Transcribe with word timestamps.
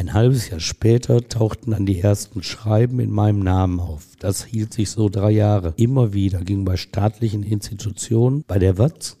Ein 0.00 0.14
halbes 0.14 0.48
Jahr 0.48 0.60
später 0.60 1.28
tauchten 1.28 1.72
dann 1.72 1.84
die 1.84 2.00
ersten 2.00 2.42
Schreiben 2.42 3.00
in 3.00 3.10
meinem 3.10 3.40
Namen 3.40 3.80
auf. 3.80 4.06
Das 4.18 4.46
hielt 4.46 4.72
sich 4.72 4.88
so 4.88 5.10
drei 5.10 5.30
Jahre. 5.30 5.74
Immer 5.76 6.14
wieder 6.14 6.38
ging 6.38 6.64
bei 6.64 6.78
staatlichen 6.78 7.42
Institutionen, 7.42 8.42
bei 8.48 8.58
der 8.58 8.78
WATS 8.78 9.18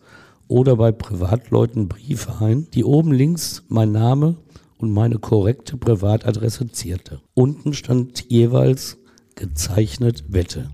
oder 0.48 0.76
bei 0.76 0.90
Privatleuten 0.90 1.86
Briefe 1.86 2.42
ein, 2.42 2.66
die 2.72 2.84
oben 2.84 3.12
links 3.12 3.62
mein 3.68 3.92
Name 3.92 4.36
und 4.78 4.90
meine 4.90 5.18
korrekte 5.18 5.76
Privatadresse 5.76 6.72
zierte. 6.72 7.20
Unten 7.34 7.74
stand 7.74 8.30
jeweils 8.30 8.96
gezeichnet 9.34 10.24
Wette. 10.28 10.70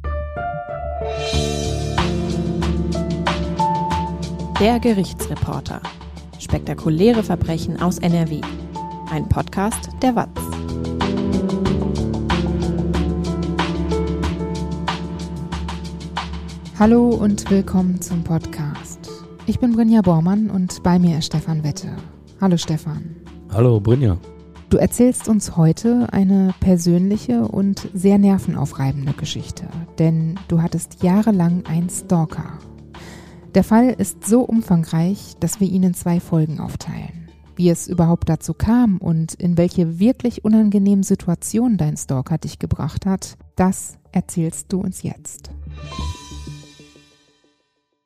Der 4.61 4.79
Gerichtsreporter. 4.79 5.82
Spektakuläre 6.38 7.25
Verbrechen 7.25 7.82
aus 7.82 7.98
NRW. 7.98 8.41
Ein 9.09 9.29
Podcast 9.29 9.91
der 10.02 10.16
WAZ. 10.16 10.29
Hallo 16.78 17.11
und 17.11 17.48
willkommen 17.48 18.00
zum 18.00 18.24
Podcast. 18.24 19.09
Ich 19.47 19.61
bin 19.61 19.73
Brinja 19.73 20.02
Bormann 20.02 20.50
und 20.50 20.83
bei 20.83 20.98
mir 20.98 21.19
ist 21.19 21.27
Stefan 21.27 21.62
Wette. 21.62 21.95
Hallo 22.41 22.56
Stefan. 22.56 23.14
Hallo 23.52 23.78
Brinja. 23.78 24.19
Du 24.70 24.77
erzählst 24.77 25.28
uns 25.28 25.56
heute 25.56 26.09
eine 26.12 26.52
persönliche 26.59 27.47
und 27.47 27.88
sehr 27.95 28.19
nervenaufreibende 28.19 29.12
Geschichte, 29.12 29.69
denn 30.00 30.34
du 30.48 30.62
hattest 30.62 31.05
jahrelang 31.05 31.64
einen 31.66 31.88
Stalker. 31.91 32.59
Der 33.55 33.62
Fall 33.62 33.91
ist 33.91 34.27
so 34.27 34.42
umfangreich, 34.42 35.36
dass 35.38 35.61
wir 35.61 35.69
ihn 35.69 35.84
in 35.84 35.95
zwei 35.95 36.19
Folgen 36.19 36.59
aufteilen. 36.59 37.25
Wie 37.56 37.70
es 37.70 37.88
überhaupt 37.88 38.28
dazu 38.28 38.52
kam 38.55 38.98
und 38.98 39.34
in 39.34 39.56
welche 39.56 39.98
wirklich 39.98 40.45
unangenehmen 40.45 41.02
Situationen 41.02 41.78
dein 41.78 41.97
Stalker 41.97 42.37
dich 42.37 42.59
gebracht 42.59 43.06
hat, 43.06 43.37
das 43.56 43.98
erzählst 44.12 44.72
du 44.72 44.80
uns 44.80 45.03
jetzt. 45.03 45.50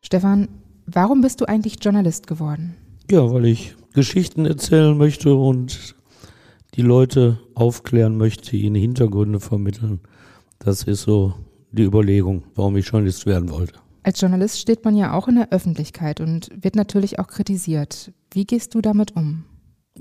Stefan, 0.00 0.48
warum 0.86 1.20
bist 1.20 1.40
du 1.40 1.46
eigentlich 1.46 1.82
Journalist 1.82 2.28
geworden? 2.28 2.76
Ja, 3.10 3.28
weil 3.32 3.46
ich 3.46 3.74
Geschichten 3.92 4.46
erzählen 4.46 4.96
möchte 4.96 5.34
und 5.34 5.96
die 6.74 6.82
Leute 6.82 7.40
aufklären 7.54 8.16
möchte, 8.16 8.56
ihnen 8.56 8.76
Hintergründe 8.76 9.40
vermitteln. 9.40 10.00
Das 10.60 10.84
ist 10.84 11.02
so 11.02 11.34
die 11.72 11.82
Überlegung, 11.82 12.44
warum 12.54 12.76
ich 12.76 12.86
Journalist 12.86 13.26
werden 13.26 13.50
wollte. 13.50 13.74
Als 14.02 14.20
Journalist 14.20 14.58
steht 14.58 14.84
man 14.84 14.96
ja 14.96 15.12
auch 15.12 15.28
in 15.28 15.34
der 15.36 15.52
Öffentlichkeit 15.52 16.20
und 16.20 16.50
wird 16.54 16.74
natürlich 16.74 17.18
auch 17.18 17.26
kritisiert. 17.26 18.12
Wie 18.30 18.44
gehst 18.44 18.74
du 18.74 18.80
damit 18.80 19.14
um? 19.14 19.44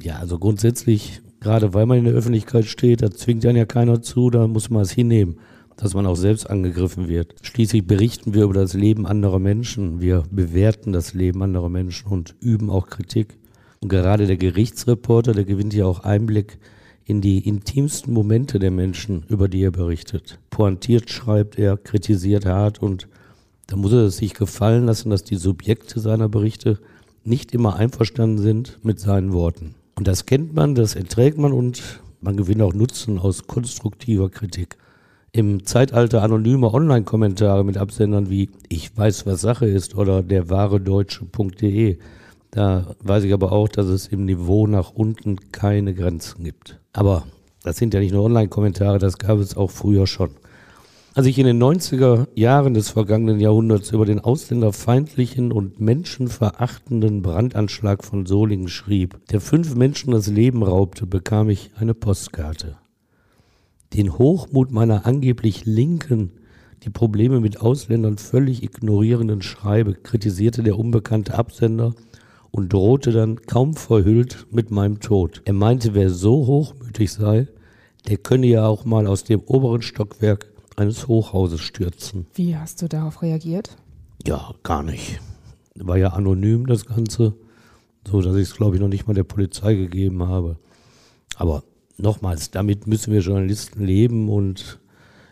Ja, 0.02 0.18
also 0.18 0.40
grundsätzlich, 0.40 1.22
gerade 1.40 1.74
weil 1.74 1.86
man 1.86 1.98
in 1.98 2.06
der 2.06 2.14
Öffentlichkeit 2.14 2.66
steht, 2.66 3.02
da 3.02 3.12
zwingt 3.12 3.46
einen 3.46 3.58
ja 3.58 3.66
keiner 3.66 4.02
zu, 4.02 4.30
da 4.30 4.48
muss 4.48 4.70
man 4.70 4.84
es 4.84 4.92
hinnehmen, 4.92 5.38
dass 5.76 5.94
man 5.94 6.06
auch 6.06 6.16
selbst 6.16 6.50
angegriffen 6.50 7.08
wird. 7.08 7.36
Schließlich 7.42 7.86
berichten 7.86 8.34
wir 8.34 8.44
über 8.44 8.54
das 8.54 8.74
Leben 8.74 9.06
anderer 9.06 9.40
Menschen, 9.40 10.00
wir 10.00 10.24
bewerten 10.32 10.94
das 10.94 11.14
Leben 11.14 11.44
anderer 11.44 11.70
Menschen 11.70 12.08
und 12.08 12.36
üben 12.40 12.70
auch 12.70 12.88
Kritik. 12.88 13.38
Und 13.82 13.90
gerade 13.90 14.28
der 14.28 14.38
Gerichtsreporter, 14.38 15.34
der 15.34 15.46
gewinnt 15.46 15.74
ja 15.74 15.86
auch 15.86 16.02
Einblick 16.02 16.60
in 17.06 17.22
die 17.22 17.40
intimsten 17.40 18.14
Momente 18.14 18.60
der 18.60 18.72
Menschen, 18.72 19.24
über 19.30 19.48
die 19.48 19.64
er 19.64 19.72
berichtet. 19.72 20.40
Pointiert 20.50 21.10
schreibt 21.10 21.58
er, 21.58 21.76
kritisiert 21.76 22.46
hart 22.46 22.82
und 22.82 23.08
da 23.68 23.76
muss 23.76 23.92
er 23.94 24.06
es 24.06 24.18
sich 24.18 24.34
gefallen 24.34 24.86
lassen, 24.86 25.10
dass 25.10 25.24
die 25.24 25.36
Subjekte 25.36 26.00
seiner 26.00 26.30
Berichte 26.30 26.80
nicht 27.24 27.54
immer 27.54 27.76
einverstanden 27.76 28.40
sind 28.40 28.80
mit 28.84 29.00
seinen 29.00 29.34
Worten. 29.34 29.76
Und 30.00 30.08
das 30.08 30.26
kennt 30.26 30.54
man, 30.56 30.76
das 30.76 30.96
erträgt 30.96 31.38
man 31.38 31.52
und 31.52 32.00
man 32.22 32.38
gewinnt 32.38 32.62
auch 32.62 32.74
Nutzen 32.74 33.20
aus 33.20 33.48
konstruktiver 33.48 34.30
Kritik. 34.30 34.78
Im 35.34 35.66
Zeitalter 35.66 36.24
anonymer 36.24 36.74
Online-Kommentare 36.74 37.66
mit 37.66 37.76
Absendern 37.76 38.30
wie 38.30 38.50
Ich 38.70 38.98
weiß, 38.98 39.26
was 39.26 39.42
Sache 39.42 39.66
ist 39.66 39.96
oder 39.96 40.24
der 40.24 40.50
wahre 40.50 40.80
Deutsche.de, 40.80 41.98
da 42.52 42.96
weiß 43.04 43.26
ich 43.26 43.34
aber 43.34 43.52
auch, 43.52 43.68
dass 43.68 43.88
es 43.88 44.08
im 44.08 44.24
Niveau 44.24 44.68
nach 44.68 44.92
unten 44.92 45.52
keine 45.52 45.94
Grenzen 45.94 46.46
gibt. 46.46 46.80
Aber 46.94 47.26
das 47.64 47.76
sind 47.76 47.94
ja 47.94 48.00
nicht 48.00 48.14
nur 48.14 48.24
Online-Kommentare, 48.24 49.00
das 49.00 49.18
gab 49.18 49.38
es 49.40 49.58
auch 49.58 49.70
früher 49.70 50.08
schon. 50.08 50.30
Als 51.16 51.26
ich 51.26 51.40
in 51.40 51.48
den 51.48 51.62
90er 51.62 52.28
Jahren 52.36 52.76
des 52.76 52.90
vergangenen 52.90 53.40
Jahrhunderts 53.40 53.92
über 53.92 54.06
den 54.06 54.20
ausländerfeindlichen 54.20 55.52
und 55.52 55.80
menschenverachtenden 55.80 57.24
Brandanschlag 57.24 58.04
von 58.04 58.28
Solingen 58.28 58.68
schrieb, 58.68 59.20
der 59.32 59.42
fünf 59.42 59.74
Menschen 59.74 60.12
das 60.12 60.28
Leben 60.28 60.62
raubte, 60.62 61.08
bekam 61.08 61.50
ich 61.50 61.72
eine 61.78 61.96
Postkarte. 61.96 62.78
Den 63.94 64.20
Hochmut 64.20 64.72
meiner 64.72 65.08
angeblich 65.08 65.66
Linken, 65.66 66.32
die 66.84 66.92
Probleme 66.92 67.40
mit 67.40 67.60
Ausländern 67.60 68.20
völlig 68.20 68.62
ignorierenden 68.62 69.42
Schreibe, 69.42 69.96
kritisierte 69.96 70.62
der 70.62 70.78
unbekannte 70.78 71.34
Absender 71.34 71.96
und 72.52 72.72
drohte 72.72 73.12
dann 73.12 73.42
kaum 73.48 73.74
verhüllt 73.74 74.46
mit 74.52 74.70
meinem 74.70 75.00
Tod. 75.00 75.42
Er 75.46 75.54
meinte, 75.54 75.96
wer 75.96 76.12
so 76.12 76.46
hochmütig 76.46 77.12
sei, 77.12 77.48
der 78.08 78.18
könne 78.18 78.46
ja 78.46 78.68
auch 78.68 78.86
mal 78.86 79.08
aus 79.08 79.24
dem 79.24 79.42
oberen 79.42 79.82
Stockwerk 79.82 80.49
eines 80.80 81.08
Hochhauses 81.08 81.62
stürzen. 81.62 82.26
Wie 82.34 82.56
hast 82.56 82.82
du 82.82 82.88
darauf 82.88 83.22
reagiert? 83.22 83.78
Ja, 84.26 84.54
gar 84.64 84.84
nicht. 84.84 85.20
War 85.76 85.98
ja 85.98 86.10
anonym 86.10 86.68
das 86.68 86.86
Ganze, 86.86 87.34
so 88.08 88.22
dass 88.22 88.36
ich 88.36 88.44
es, 88.44 88.56
glaube 88.56 88.76
ich, 88.76 88.82
noch 88.82 88.90
nicht 88.90 89.08
mal 89.08 89.14
der 89.14 89.24
Polizei 89.24 89.76
gegeben 89.76 90.28
habe. 90.28 90.58
Aber 91.36 91.64
nochmals, 91.98 92.52
damit 92.52 92.88
müssen 92.88 93.14
wir 93.14 93.22
Journalisten 93.22 93.86
leben 93.86 94.30
und 94.30 94.80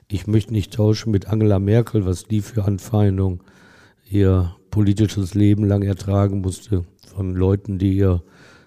ich 0.08 0.28
möchte 0.28 0.54
nicht 0.54 0.74
tauschen 0.74 1.12
mit 1.12 1.28
Angela 1.28 1.60
Merkel, 1.60 2.06
was 2.06 2.26
die 2.26 2.42
für 2.42 2.64
Anfeindung 2.64 3.44
ihr 4.10 4.56
politisches 4.72 5.34
Leben 5.34 5.66
lang 5.66 5.82
ertragen 5.82 6.42
musste 6.42 6.86
von 7.14 7.36
Leuten, 7.36 7.78
die 7.78 7.98
ihr 7.98 8.22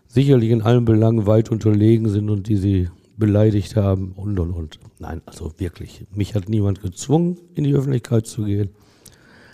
sicherlich 0.06 0.50
in 0.50 0.60
allen 0.62 0.84
Belangen 0.84 1.26
weit 1.26 1.50
unterlegen 1.50 2.08
sind 2.08 2.28
und 2.28 2.48
die 2.48 2.56
sie 2.56 2.88
beleidigt 3.20 3.76
haben 3.76 4.14
und 4.16 4.40
und 4.40 4.50
und. 4.50 4.80
Nein, 4.98 5.22
also 5.26 5.52
wirklich. 5.58 6.04
Mich 6.12 6.34
hat 6.34 6.48
niemand 6.48 6.82
gezwungen, 6.82 7.38
in 7.54 7.62
die 7.62 7.74
Öffentlichkeit 7.74 8.26
zu 8.26 8.42
gehen. 8.42 8.70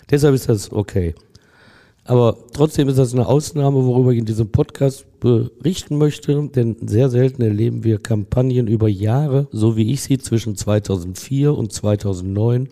Deshalb 0.09 0.33
ist 0.33 0.49
das 0.49 0.71
okay. 0.71 1.13
Aber 2.05 2.37
trotzdem 2.53 2.87
ist 2.87 2.97
das 2.97 3.13
eine 3.13 3.27
Ausnahme, 3.27 3.85
worüber 3.85 4.11
ich 4.11 4.19
in 4.19 4.25
diesem 4.25 4.49
Podcast 4.49 5.05
berichten 5.19 5.97
möchte, 5.97 6.47
denn 6.47 6.77
sehr 6.87 7.09
selten 7.09 7.41
erleben 7.41 7.83
wir 7.83 7.99
Kampagnen 7.99 8.67
über 8.67 8.87
Jahre, 8.87 9.47
so 9.51 9.75
wie 9.75 9.91
ich 9.91 10.01
sie 10.01 10.17
zwischen 10.17 10.55
2004 10.55 11.53
und 11.53 11.73
2009 11.73 12.69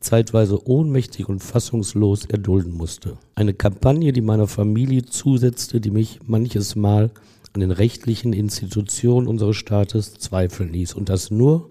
zeitweise 0.00 0.66
ohnmächtig 0.66 1.28
und 1.28 1.42
fassungslos 1.42 2.24
erdulden 2.24 2.72
musste. 2.72 3.18
Eine 3.34 3.52
Kampagne, 3.52 4.12
die 4.12 4.20
meiner 4.20 4.46
Familie 4.46 5.04
zusetzte, 5.04 5.80
die 5.80 5.90
mich 5.90 6.20
manches 6.26 6.76
Mal 6.76 7.10
an 7.52 7.60
den 7.60 7.70
rechtlichen 7.70 8.32
Institutionen 8.32 9.26
unseres 9.26 9.56
Staates 9.56 10.14
zweifeln 10.14 10.72
ließ. 10.72 10.94
Und 10.94 11.08
das 11.08 11.30
nur, 11.30 11.70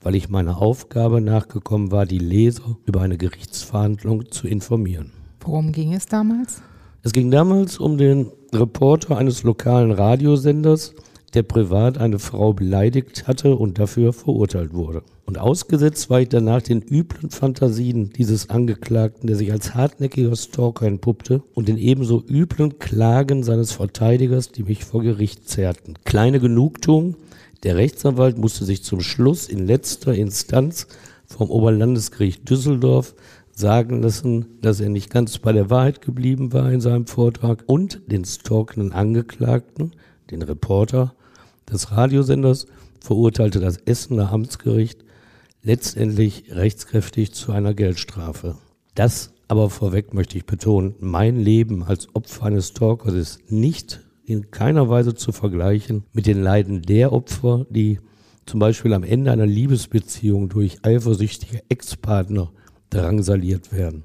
weil 0.00 0.14
ich 0.14 0.28
meiner 0.28 0.58
Aufgabe 0.58 1.20
nachgekommen 1.20 1.90
war, 1.90 2.06
die 2.06 2.18
Leser 2.18 2.76
über 2.86 3.00
eine 3.00 3.16
Gerichtsverhandlung 3.16 4.30
zu 4.30 4.46
informieren. 4.46 5.12
Worum 5.40 5.72
ging 5.72 5.94
es 5.94 6.06
damals? 6.06 6.62
Es 7.02 7.12
ging 7.12 7.30
damals 7.30 7.78
um 7.78 7.98
den 7.98 8.30
Reporter 8.52 9.18
eines 9.18 9.42
lokalen 9.42 9.92
Radiosenders, 9.92 10.94
der 11.34 11.42
privat 11.42 11.98
eine 11.98 12.18
Frau 12.18 12.52
beleidigt 12.52 13.26
hatte 13.26 13.56
und 13.56 13.78
dafür 13.78 14.12
verurteilt 14.12 14.72
wurde. 14.72 15.02
Und 15.26 15.38
ausgesetzt 15.38 16.10
war 16.10 16.20
ich 16.20 16.28
danach 16.28 16.62
den 16.62 16.82
üblen 16.82 17.30
Fantasien 17.30 18.10
dieses 18.10 18.50
Angeklagten, 18.50 19.26
der 19.26 19.36
sich 19.36 19.50
als 19.52 19.74
hartnäckiger 19.74 20.36
Stalker 20.36 20.86
entpuppte, 20.86 21.42
und 21.54 21.68
den 21.68 21.78
ebenso 21.78 22.22
üblen 22.28 22.78
Klagen 22.78 23.42
seines 23.42 23.72
Verteidigers, 23.72 24.50
die 24.50 24.64
mich 24.64 24.84
vor 24.84 25.02
Gericht 25.02 25.48
zerrten. 25.48 25.94
Kleine 26.04 26.40
Genugtuung, 26.40 27.16
der 27.62 27.76
Rechtsanwalt 27.76 28.38
musste 28.38 28.64
sich 28.64 28.84
zum 28.84 29.00
Schluss 29.00 29.48
in 29.48 29.66
letzter 29.66 30.14
Instanz 30.14 30.86
vom 31.26 31.50
Oberlandesgericht 31.50 32.48
Düsseldorf 32.48 33.14
sagen 33.52 34.02
lassen, 34.02 34.58
dass 34.60 34.80
er 34.80 34.90
nicht 34.90 35.10
ganz 35.10 35.38
bei 35.38 35.52
der 35.52 35.70
Wahrheit 35.70 36.02
geblieben 36.02 36.52
war 36.52 36.70
in 36.70 36.80
seinem 36.80 37.06
Vortrag 37.06 37.64
und 37.66 38.02
den 38.06 38.24
stalkenden 38.24 38.92
Angeklagten, 38.92 39.92
den 40.30 40.42
Reporter, 40.42 41.14
des 41.70 41.92
Radiosenders 41.92 42.66
verurteilte 43.00 43.60
das 43.60 43.76
Essener 43.76 44.32
Amtsgericht 44.32 45.04
letztendlich 45.62 46.44
rechtskräftig 46.50 47.32
zu 47.32 47.52
einer 47.52 47.74
Geldstrafe. 47.74 48.56
Das 48.94 49.32
aber 49.48 49.70
vorweg 49.70 50.14
möchte 50.14 50.38
ich 50.38 50.46
betonen, 50.46 50.94
mein 51.00 51.38
Leben 51.38 51.82
als 51.82 52.08
Opfer 52.14 52.46
eines 52.46 52.68
Stalkers 52.68 53.14
ist 53.14 53.52
nicht 53.52 54.00
in 54.24 54.50
keiner 54.50 54.88
Weise 54.88 55.14
zu 55.14 55.32
vergleichen 55.32 56.04
mit 56.12 56.26
den 56.26 56.42
Leiden 56.42 56.82
der 56.82 57.12
Opfer, 57.12 57.66
die 57.68 58.00
zum 58.46 58.60
Beispiel 58.60 58.92
am 58.94 59.04
Ende 59.04 59.32
einer 59.32 59.46
Liebesbeziehung 59.46 60.48
durch 60.48 60.78
eifersüchtige 60.82 61.62
Ex-Partner 61.68 62.52
drangsaliert 62.90 63.72
werden. 63.72 64.04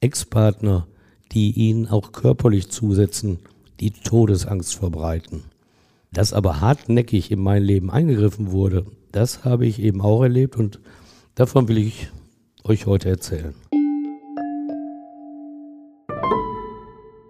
Ex-Partner, 0.00 0.86
die 1.32 1.52
ihnen 1.52 1.88
auch 1.88 2.12
körperlich 2.12 2.68
zusetzen, 2.70 3.38
die 3.80 3.90
Todesangst 3.90 4.74
verbreiten. 4.76 5.44
Dass 6.14 6.32
aber 6.32 6.60
hartnäckig 6.60 7.32
in 7.32 7.40
mein 7.40 7.64
Leben 7.64 7.90
eingegriffen 7.90 8.52
wurde, 8.52 8.86
das 9.10 9.44
habe 9.44 9.66
ich 9.66 9.82
eben 9.82 10.00
auch 10.00 10.22
erlebt 10.22 10.56
und 10.56 10.80
davon 11.34 11.66
will 11.66 11.78
ich 11.78 12.08
euch 12.62 12.86
heute 12.86 13.08
erzählen. 13.08 13.52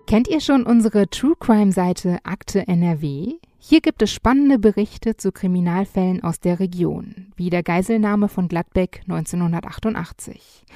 Kennt 0.06 0.28
ihr 0.28 0.40
schon 0.40 0.64
unsere 0.64 1.08
True 1.08 1.34
Crime 1.40 1.72
Seite 1.72 2.18
Akte 2.24 2.68
NRW? 2.68 3.36
Hier 3.58 3.80
gibt 3.80 4.02
es 4.02 4.12
spannende 4.12 4.58
Berichte 4.58 5.16
zu 5.16 5.32
Kriminalfällen 5.32 6.22
aus 6.22 6.38
der 6.38 6.60
Region, 6.60 7.32
wie 7.36 7.48
der 7.48 7.62
Geiselnahme 7.62 8.28
von 8.28 8.48
Gladbeck 8.48 9.00
1988. 9.08 10.66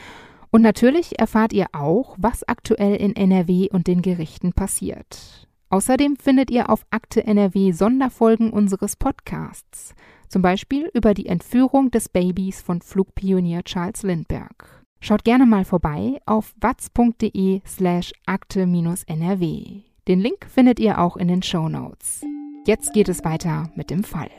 Und 0.51 0.63
natürlich 0.63 1.19
erfahrt 1.19 1.53
ihr 1.53 1.67
auch, 1.73 2.17
was 2.19 2.49
aktuell 2.49 2.97
in 2.97 3.15
NRW 3.15 3.69
und 3.71 3.87
den 3.87 4.01
Gerichten 4.01 4.55
passiert. 4.55 5.48
Außerdem 5.71 6.17
findet 6.17 6.51
ihr 6.51 6.71
auf 6.71 6.87
Akte 6.91 7.25
NRW 7.25 7.73
Sonderfolgen 7.73 8.51
unseres 8.51 8.97
Podcasts, 8.97 9.95
zum 10.29 10.41
Beispiel 10.41 10.91
über 10.95 11.13
die 11.13 11.27
Entführung 11.27 11.91
des 11.91 12.09
Babys 12.09 12.63
von 12.63 12.81
Flugpionier 12.81 13.63
Charles 13.65 14.03
Lindbergh. 14.03 14.65
Schaut 15.01 15.25
gerne 15.25 15.47
mal 15.47 15.65
vorbei 15.65 16.21
auf 16.25 16.55
watz.de 16.61 17.61
slash 17.67 18.13
akte-nrw. 18.27 19.83
Den 20.09 20.21
Link 20.21 20.47
findet 20.47 20.81
ihr 20.81 20.99
auch 20.99 21.17
in 21.17 21.29
den 21.29 21.43
Show 21.43 21.69
Notes. 21.69 22.23
Jetzt 22.67 22.95
geht 22.95 23.09
es 23.11 23.25
weiter 23.25 23.71
mit 23.77 23.91
dem 23.91 24.05
Fall. 24.05 24.31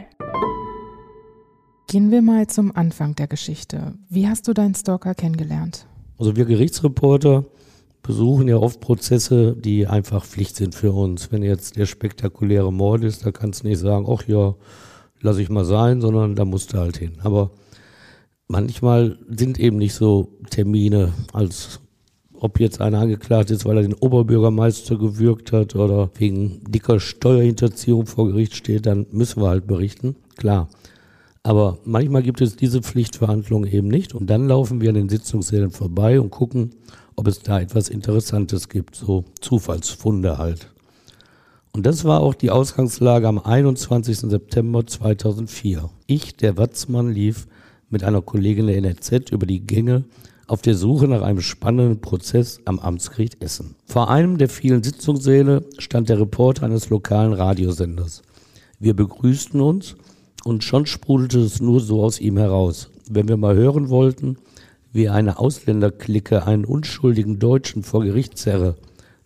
Gehen 1.88 2.12
wir 2.12 2.22
mal 2.22 2.48
zum 2.48 2.76
Anfang 2.76 3.16
der 3.16 3.28
Geschichte. 3.28 3.94
Wie 4.10 4.28
hast 4.28 4.48
du 4.48 4.54
deinen 4.54 4.76
Stalker 4.76 5.14
kennengelernt? 5.16 5.88
Also 6.18 6.36
wir 6.36 6.46
Gerichtsreporter 6.46 7.46
besuchen 8.10 8.48
ja 8.48 8.58
oft 8.58 8.80
Prozesse, 8.80 9.56
die 9.56 9.86
einfach 9.86 10.26
Pflicht 10.26 10.56
sind 10.56 10.74
für 10.74 10.94
uns. 10.94 11.32
Wenn 11.32 11.44
jetzt 11.44 11.76
der 11.76 11.86
spektakuläre 11.86 12.74
Mord 12.74 13.04
ist, 13.04 13.24
da 13.24 13.32
kannst 13.32 13.62
du 13.62 13.68
nicht 13.68 13.78
sagen, 13.78 14.08
ach 14.10 14.28
ja, 14.28 14.56
lass 15.22 15.38
ich 15.38 15.50
mal 15.50 15.64
sein, 15.64 16.02
sondern 16.02 16.34
da 16.34 16.44
musst 16.44 16.74
du 16.74 16.80
halt 16.80 16.98
hin. 16.98 17.20
Aber 17.22 17.52
manchmal 18.48 19.20
sind 19.30 19.60
eben 19.60 19.78
nicht 19.78 19.94
so 19.94 20.40
Termine, 20.50 21.14
als 21.34 21.82
ob 22.34 22.60
jetzt 22.60 22.82
einer 22.82 22.98
angeklagt 22.98 23.52
ist, 23.52 23.64
weil 23.66 23.78
er 23.78 23.84
den 23.84 23.94
Oberbürgermeister 23.94 24.98
gewürgt 24.98 25.52
hat 25.52 25.76
oder 25.76 26.10
wegen 26.18 26.64
dicker 26.68 27.00
Steuerhinterziehung 27.00 28.08
vor 28.08 28.26
Gericht 28.30 28.56
steht, 28.56 28.88
dann 28.88 29.06
müssen 29.12 29.40
wir 29.40 29.50
halt 29.50 29.68
berichten, 29.68 30.16
klar. 30.36 30.68
Aber 31.44 31.78
manchmal 31.84 32.24
gibt 32.24 32.42
es 32.42 32.56
diese 32.56 32.82
Pflichtverhandlungen 32.82 33.72
eben 33.72 33.88
nicht 33.88 34.16
und 34.16 34.32
dann 34.32 34.48
laufen 34.48 34.82
wir 34.82 34.90
an 34.90 34.96
den 34.96 35.10
Sitzungssälen 35.10 35.70
vorbei 35.70 36.20
und 36.20 36.32
gucken, 36.32 36.72
ob 37.20 37.28
es 37.28 37.42
da 37.42 37.60
etwas 37.60 37.90
Interessantes 37.90 38.70
gibt, 38.70 38.96
so 38.96 39.26
Zufallsfunde 39.42 40.38
halt. 40.38 40.70
Und 41.74 41.86
das 41.86 42.06
war 42.06 42.22
auch 42.22 42.34
die 42.34 42.50
Ausgangslage 42.50 43.28
am 43.28 43.40
21. 43.40 44.20
September 44.20 44.88
2004. 44.88 45.90
Ich, 46.08 46.38
der 46.38 46.58
Watzmann, 46.58 47.12
lief 47.12 47.48
mit 47.90 48.06
einer 48.06 48.22
Kollegin 48.22 48.68
der 48.68 48.78
NRZ 48.78 49.32
über 49.32 49.46
die 49.46 49.60
Gänge 49.60 50.06
auf 50.48 50.62
der 50.62 50.76
Suche 50.76 51.10
nach 51.10 51.22
einem 51.22 51.42
spannenden 51.42 52.00
Prozess 52.00 52.62
am 52.64 52.80
Amtsgericht 52.80 53.44
Essen. 53.44 53.76
Vor 53.86 54.10
einem 54.10 54.38
der 54.38 54.48
vielen 54.48 54.82
Sitzungssäle 54.82 55.66
stand 55.78 56.08
der 56.08 56.22
Reporter 56.22 56.64
eines 56.64 56.90
lokalen 56.90 57.34
Radiosenders. 57.34 58.22
Wir 58.80 58.96
begrüßten 58.96 59.60
uns 59.60 59.98
und 60.46 60.64
schon 60.64 60.86
sprudelte 60.86 61.42
es 61.42 61.60
nur 61.60 61.82
so 61.82 62.02
aus 62.02 62.22
ihm 62.22 62.38
heraus. 62.38 62.90
Wenn 63.10 63.28
wir 63.28 63.36
mal 63.36 63.56
hören 63.56 63.90
wollten, 63.90 64.38
wie 64.92 65.10
eine 65.10 65.40
Ausländerklicke 65.40 66.46
einen 66.46 66.66
unschuldigen 66.66 67.40
Deutschen 67.40 67.84
vor 67.84 68.04
Gericht 68.04 68.38
zerre, 68.38 68.76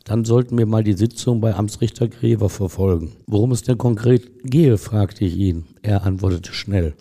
dann 0.04 0.26
sollten 0.26 0.58
wir 0.58 0.66
mal 0.66 0.84
die 0.84 0.94
Sitzung 0.94 1.40
bei 1.40 1.56
Amtsrichter 1.56 2.08
Grever 2.10 2.50
verfolgen. 2.50 3.14
Worum 3.26 3.52
es 3.52 3.62
denn 3.62 3.78
konkret 3.78 4.30
gehe, 4.44 4.78
fragte 4.78 5.24
ich 5.24 5.38
ihn. 5.38 5.66
Er 5.82 6.04
antwortete 6.04 6.54
schnell. 6.54 6.94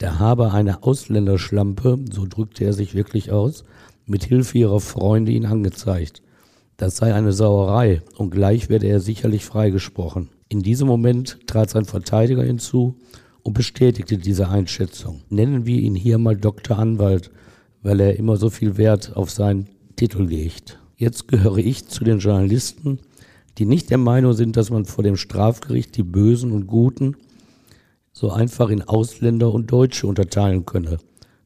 Der 0.00 0.18
habe 0.18 0.52
eine 0.52 0.82
Ausländerschlampe, 0.82 1.98
so 2.10 2.26
drückte 2.26 2.64
er 2.64 2.72
sich 2.72 2.94
wirklich 2.94 3.30
aus, 3.30 3.64
mit 4.06 4.24
Hilfe 4.24 4.58
ihrer 4.58 4.80
Freunde 4.80 5.32
ihn 5.32 5.46
angezeigt. 5.46 6.22
Das 6.78 6.96
sei 6.96 7.14
eine 7.14 7.32
Sauerei 7.32 8.02
und 8.16 8.30
gleich 8.30 8.68
werde 8.68 8.86
er 8.86 9.00
sicherlich 9.00 9.44
freigesprochen. 9.44 10.30
In 10.48 10.62
diesem 10.62 10.88
Moment 10.88 11.46
trat 11.46 11.70
sein 11.70 11.84
Verteidiger 11.84 12.42
hinzu 12.42 12.96
und 13.42 13.52
bestätigte 13.52 14.16
diese 14.16 14.48
Einschätzung. 14.48 15.22
Nennen 15.28 15.66
wir 15.66 15.78
ihn 15.78 15.94
hier 15.94 16.18
mal 16.18 16.36
Dr. 16.36 16.78
Anwalt, 16.78 17.30
weil 17.82 18.00
er 18.00 18.16
immer 18.16 18.36
so 18.36 18.50
viel 18.50 18.76
Wert 18.76 19.16
auf 19.16 19.30
seinen 19.30 19.68
Titel 19.96 20.22
legt. 20.22 20.78
Jetzt 20.96 21.28
gehöre 21.28 21.58
ich 21.58 21.88
zu 21.88 22.04
den 22.04 22.18
Journalisten, 22.18 23.00
die 23.58 23.66
nicht 23.66 23.90
der 23.90 23.98
Meinung 23.98 24.32
sind, 24.32 24.56
dass 24.56 24.70
man 24.70 24.84
vor 24.84 25.04
dem 25.04 25.16
Strafgericht 25.16 25.96
die 25.96 26.02
Bösen 26.02 26.52
und 26.52 26.66
Guten 26.66 27.16
so 28.12 28.30
einfach 28.30 28.68
in 28.68 28.82
Ausländer 28.82 29.52
und 29.52 29.70
Deutsche 29.72 30.06
unterteilen 30.06 30.64
könne. 30.64 30.98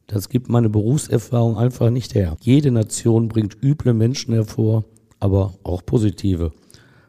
Das 0.07 0.29
gibt 0.29 0.49
meine 0.49 0.69
Berufserfahrung 0.69 1.57
einfach 1.57 1.91
nicht 1.91 2.15
her. 2.15 2.37
Jede 2.41 2.71
Nation 2.71 3.29
bringt 3.29 3.57
üble 3.63 3.93
Menschen 3.93 4.35
hervor, 4.35 4.85
aber 5.19 5.55
auch 5.65 5.85
positive. 5.85 6.53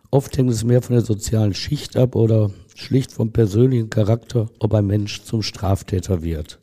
Oft 0.10 0.38
hängt 0.38 0.52
es 0.52 0.64
mehr 0.64 0.82
von 0.82 0.96
der 0.96 1.06
sozialen 1.06 1.54
Schicht 1.54 1.98
ab 1.98 2.16
oder 2.16 2.50
schlicht 2.76 3.12
vom 3.12 3.32
persönlichen 3.32 3.90
Charakter, 3.90 4.48
ob 4.60 4.74
ein 4.74 4.88
Mensch 4.88 5.24
zum 5.24 5.42
Straftäter 5.42 6.24
wird. 6.24 6.60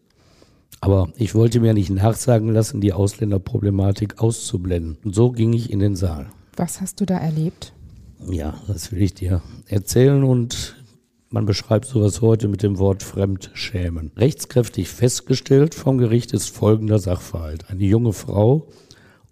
Aber 0.81 1.09
ich 1.17 1.35
wollte 1.35 1.61
mir 1.61 1.75
nicht 1.75 1.91
nachsagen 1.91 2.51
lassen, 2.51 2.81
die 2.81 2.93
Ausländerproblematik 2.93 4.21
auszublenden. 4.21 4.99
Und 5.05 5.15
so 5.15 5.33
ging 5.33 5.53
ich 5.53 5.71
in 5.71 5.79
den 5.79 5.97
Saal. 5.97 6.27
Was 6.57 6.81
hast 6.81 7.01
du 7.01 7.07
da 7.07 7.19
erlebt? 7.19 7.73
Ja, 8.31 8.55
das 8.67 8.93
will 8.93 9.03
ich 9.03 9.15
dir 9.15 9.43
erzählen 9.67 10.23
und 10.25 10.77
man 11.31 11.47
beschreibt 11.47 11.87
sowas 11.87 12.21
heute 12.21 12.47
mit 12.49 12.63
dem 12.63 12.79
Wort 12.79 13.03
Fremdschämen. 13.03 14.13
Rechtskräftig 14.17 14.89
festgestellt 14.89 15.75
vom 15.75 15.99
Gericht 15.99 16.33
ist 16.33 16.51
folgender 16.51 17.01
Sachverhalt. 17.01 17.69
Eine 17.71 17.85
junge 17.85 18.13
Frau, 18.13 18.69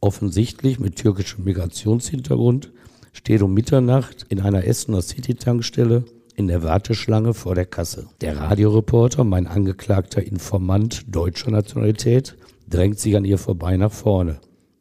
offensichtlich 0.00 0.80
mit 0.80 0.96
türkischem 0.96 1.44
Migrationshintergrund, 1.44 2.72
steht 3.12 3.42
um 3.42 3.54
Mitternacht 3.54 4.26
in 4.28 4.40
einer 4.40 4.64
Essener 4.66 5.00
City-Tankstelle 5.00 6.04
in 6.34 6.48
der 6.48 6.62
Warteschlange 6.62 7.34
vor 7.34 7.54
der 7.54 7.66
Kasse. 7.66 8.06
Der 8.20 8.36
Radioreporter, 8.36 9.24
mein 9.24 9.46
angeklagter 9.46 10.22
Informant 10.22 11.02
deutscher 11.14 11.50
Nationalität, 11.50 12.36
drängt 12.68 12.98
sich 12.98 13.16
an 13.16 13.24
ihr 13.24 13.38
vorbei 13.38 13.76
nach 13.76 13.92
vorne. 13.92 14.40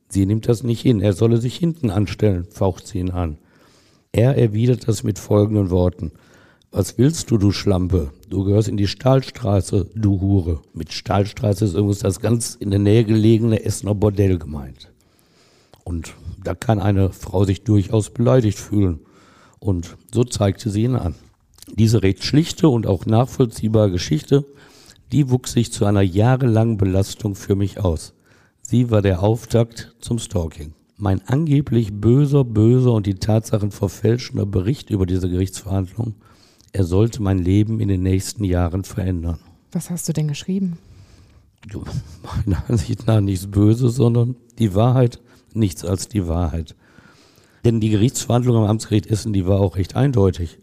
Sie 0.10 0.26
nimmt 0.26 0.48
das 0.48 0.64
nicht 0.64 0.82
hin, 0.82 1.02
er 1.02 1.14
solle 1.14 1.38
sich 1.38 1.56
hinten 1.56 1.90
anstellen, 1.90 2.46
faucht 2.50 2.88
sie 2.88 3.00
ihn 3.00 3.12
an. 3.12 3.38
Er 4.12 4.38
erwidert 4.38 4.88
das 4.88 5.04
mit 5.04 5.20
folgenden 5.20 5.70
Worten. 5.70 6.12
Was 6.72 6.98
willst 6.98 7.32
du, 7.32 7.38
du 7.38 7.52
Schlampe? 7.52 8.12
Du 8.30 8.44
gehörst 8.44 8.68
in 8.68 8.78
die 8.78 8.88
Stahlstraße, 8.88 9.90
du 9.94 10.22
Hure. 10.22 10.62
Mit 10.74 10.94
Stahlstraße 10.94 11.66
ist 11.66 11.74
übrigens 11.74 12.00
das 12.00 12.20
ganz 12.20 12.56
in 12.56 12.72
der 12.72 12.80
Nähe 12.80 13.04
gelegene 13.04 13.64
Essener 13.64 13.96
Bordell 13.96 14.38
gemeint. 14.38 14.90
Und 15.84 16.14
da 16.42 16.56
kann 16.56 16.80
eine 16.80 17.12
Frau 17.12 17.44
sich 17.44 17.64
durchaus 17.64 18.10
beleidigt 18.10 18.58
fühlen. 18.58 19.00
Und 19.60 19.98
so 20.14 20.24
zeigte 20.24 20.70
sie 20.70 20.84
ihn 20.84 20.96
an. 20.96 21.16
Diese 21.78 22.04
recht 22.04 22.24
schlichte 22.24 22.68
und 22.70 22.88
auch 22.88 23.06
nachvollziehbare 23.06 23.92
Geschichte, 23.92 24.46
die 25.12 25.30
wuchs 25.30 25.54
sich 25.54 25.72
zu 25.72 25.86
einer 25.86 26.02
jahrelangen 26.02 26.78
Belastung 26.78 27.36
für 27.36 27.56
mich 27.56 27.80
aus. 27.80 28.14
Sie 28.62 28.90
war 28.90 29.02
der 29.02 29.24
Auftakt 29.24 29.96
zum 30.00 30.20
Stalking. 30.20 30.74
Mein 30.98 31.22
angeblich 31.28 31.94
böser, 31.94 32.44
böser 32.44 32.94
und 32.94 33.08
die 33.08 33.16
Tatsachen 33.16 33.72
verfälschender 33.72 34.46
Bericht 34.46 34.90
über 34.90 35.06
diese 35.06 35.30
Gerichtsverhandlung, 35.30 36.16
er 36.74 36.86
sollte 36.86 37.22
mein 37.22 37.40
Leben 37.40 37.80
in 37.80 37.90
den 37.90 38.02
nächsten 38.02 38.46
Jahren 38.46 38.84
verändern. 38.84 39.40
Was 39.74 39.90
hast 39.90 40.08
du 40.08 40.14
denn 40.14 40.28
geschrieben? 40.28 40.78
Meiner 42.46 42.64
Ansicht 42.70 43.08
nach 43.08 43.20
nichts 43.20 43.48
Böses, 43.48 43.96
sondern 43.96 44.36
die 44.58 44.74
Wahrheit, 44.74 45.20
nichts 45.54 45.84
als 45.84 46.08
die 46.08 46.28
Wahrheit. 46.28 46.76
Denn 47.66 47.80
die 47.80 47.90
Gerichtsverhandlung 47.90 48.56
am 48.56 48.70
Amtsgericht 48.70 49.08
Essen, 49.08 49.34
die 49.34 49.46
war 49.46 49.60
auch 49.60 49.76
recht 49.76 49.96
eindeutig. 49.96 50.60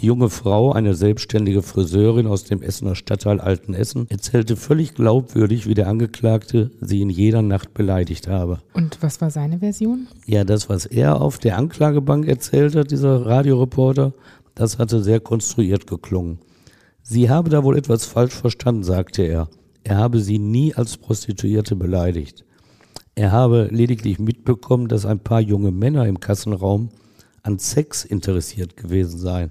Die 0.00 0.06
junge 0.06 0.30
Frau, 0.30 0.70
eine 0.70 0.94
selbstständige 0.94 1.60
Friseurin 1.60 2.28
aus 2.28 2.44
dem 2.44 2.62
Essener 2.62 2.94
Stadtteil 2.94 3.40
Altenessen, 3.40 4.06
erzählte 4.08 4.54
völlig 4.54 4.94
glaubwürdig, 4.94 5.66
wie 5.66 5.74
der 5.74 5.88
Angeklagte 5.88 6.70
sie 6.80 7.02
in 7.02 7.10
jeder 7.10 7.42
Nacht 7.42 7.74
beleidigt 7.74 8.28
habe. 8.28 8.60
Und 8.74 9.02
was 9.02 9.20
war 9.20 9.32
seine 9.32 9.58
Version? 9.58 10.06
Ja, 10.24 10.44
das, 10.44 10.68
was 10.68 10.86
er 10.86 11.20
auf 11.20 11.38
der 11.38 11.58
Anklagebank 11.58 12.28
erzählt 12.28 12.76
hat, 12.76 12.92
dieser 12.92 13.26
Radioreporter, 13.26 14.12
das 14.54 14.78
hatte 14.78 15.02
sehr 15.02 15.18
konstruiert 15.18 15.88
geklungen. 15.88 16.38
Sie 17.02 17.28
habe 17.28 17.50
da 17.50 17.64
wohl 17.64 17.76
etwas 17.76 18.06
falsch 18.06 18.34
verstanden, 18.34 18.84
sagte 18.84 19.22
er. 19.22 19.48
Er 19.82 19.96
habe 19.96 20.20
sie 20.20 20.38
nie 20.38 20.76
als 20.76 20.96
Prostituierte 20.96 21.74
beleidigt. 21.74 22.44
Er 23.16 23.32
habe 23.32 23.68
lediglich 23.72 24.20
mitbekommen, 24.20 24.86
dass 24.86 25.06
ein 25.06 25.18
paar 25.18 25.40
junge 25.40 25.72
Männer 25.72 26.06
im 26.06 26.20
Kassenraum 26.20 26.90
an 27.42 27.58
Sex 27.58 28.04
interessiert 28.04 28.76
gewesen 28.76 29.18
seien 29.18 29.50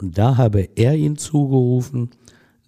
und 0.00 0.16
da 0.16 0.36
habe 0.36 0.68
er 0.76 0.94
ihnen 0.94 1.16
zugerufen, 1.16 2.10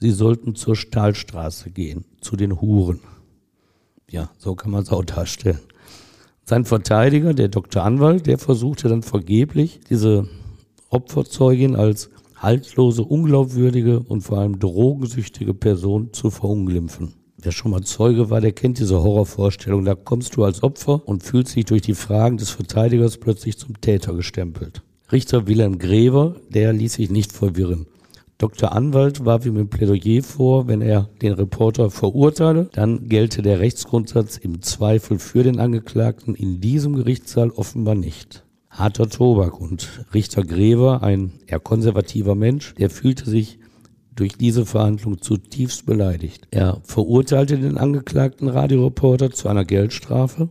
sie 0.00 0.10
sollten 0.10 0.54
zur 0.54 0.76
Stahlstraße 0.76 1.70
gehen, 1.70 2.04
zu 2.20 2.36
den 2.36 2.60
Huren. 2.60 3.00
Ja, 4.10 4.30
so 4.38 4.54
kann 4.54 4.70
man 4.72 4.82
es 4.82 4.90
auch 4.90 5.04
darstellen. 5.04 5.60
Sein 6.44 6.64
Verteidiger, 6.64 7.32
der 7.32 7.48
Dr. 7.48 7.84
Anwalt, 7.84 8.26
der 8.26 8.38
versuchte 8.38 8.88
dann 8.88 9.02
vergeblich, 9.02 9.80
diese 9.88 10.28
Opferzeugin 10.88 11.76
als 11.76 12.10
haltlose, 12.34 13.04
unglaubwürdige 13.04 14.00
und 14.00 14.22
vor 14.22 14.38
allem 14.38 14.58
drogensüchtige 14.58 15.54
Person 15.54 16.12
zu 16.12 16.30
verunglimpfen. 16.30 17.14
Wer 17.36 17.52
schon 17.52 17.70
mal 17.70 17.82
Zeuge 17.82 18.30
war, 18.30 18.40
der 18.40 18.52
kennt 18.52 18.78
diese 18.80 19.02
Horrorvorstellung. 19.02 19.84
Da 19.84 19.94
kommst 19.94 20.36
du 20.36 20.44
als 20.44 20.62
Opfer 20.62 21.06
und 21.06 21.22
fühlst 21.22 21.54
dich 21.54 21.66
durch 21.66 21.82
die 21.82 21.94
Fragen 21.94 22.36
des 22.36 22.50
Verteidigers 22.50 23.16
plötzlich 23.16 23.56
zum 23.56 23.80
Täter 23.80 24.14
gestempelt. 24.14 24.82
Richter 25.12 25.48
Wilhelm 25.48 25.78
Grever, 25.78 26.36
der 26.50 26.72
ließ 26.72 26.94
sich 26.94 27.10
nicht 27.10 27.32
verwirren. 27.32 27.86
Dr. 28.38 28.72
Anwalt 28.72 29.24
warf 29.24 29.44
ihm 29.44 29.56
im 29.56 29.68
Plädoyer 29.68 30.22
vor, 30.22 30.68
wenn 30.68 30.80
er 30.80 31.10
den 31.20 31.32
Reporter 31.32 31.90
verurteile, 31.90 32.70
dann 32.72 33.08
gelte 33.08 33.42
der 33.42 33.58
Rechtsgrundsatz 33.58 34.36
im 34.36 34.62
Zweifel 34.62 35.18
für 35.18 35.42
den 35.42 35.58
Angeklagten 35.58 36.34
in 36.34 36.60
diesem 36.60 36.94
Gerichtssaal 36.94 37.50
offenbar 37.50 37.96
nicht. 37.96 38.44
Harter 38.70 39.10
Tobak 39.10 39.60
und 39.60 40.04
Richter 40.14 40.44
Grever, 40.44 41.02
ein 41.02 41.32
eher 41.48 41.58
konservativer 41.58 42.36
Mensch, 42.36 42.74
der 42.76 42.88
fühlte 42.88 43.28
sich 43.28 43.58
durch 44.14 44.38
diese 44.38 44.64
Verhandlung 44.64 45.20
zutiefst 45.20 45.86
beleidigt. 45.86 46.46
Er 46.50 46.80
verurteilte 46.84 47.58
den 47.58 47.78
angeklagten 47.78 48.48
Radioreporter 48.48 49.32
zu 49.32 49.48
einer 49.48 49.64
Geldstrafe 49.64 50.48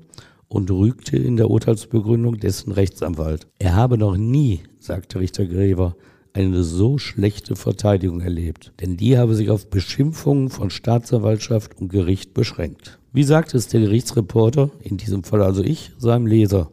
und 0.49 0.69
rügte 0.69 1.15
in 1.15 1.37
der 1.37 1.49
Urteilsbegründung 1.49 2.39
dessen 2.39 2.73
Rechtsanwalt. 2.73 3.47
Er 3.59 3.75
habe 3.75 3.97
noch 3.97 4.17
nie, 4.17 4.61
sagte 4.79 5.19
Richter 5.19 5.45
Grever, 5.45 5.95
eine 6.33 6.63
so 6.63 6.97
schlechte 6.97 7.55
Verteidigung 7.55 8.21
erlebt, 8.21 8.73
denn 8.81 8.97
die 8.97 9.17
habe 9.17 9.35
sich 9.35 9.49
auf 9.49 9.69
Beschimpfungen 9.69 10.49
von 10.49 10.69
Staatsanwaltschaft 10.69 11.79
und 11.79 11.89
Gericht 11.89 12.33
beschränkt. 12.33 12.99
Wie 13.13 13.23
sagt 13.23 13.53
es 13.53 13.67
der 13.67 13.81
Gerichtsreporter, 13.81 14.69
in 14.81 14.97
diesem 14.97 15.23
Fall 15.23 15.41
also 15.41 15.63
ich, 15.63 15.91
seinem 15.97 16.27
Leser? 16.27 16.69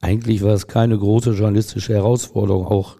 Eigentlich 0.00 0.42
war 0.42 0.54
es 0.54 0.66
keine 0.66 0.98
große 0.98 1.32
journalistische 1.32 1.94
Herausforderung, 1.94 2.66
auch 2.66 2.96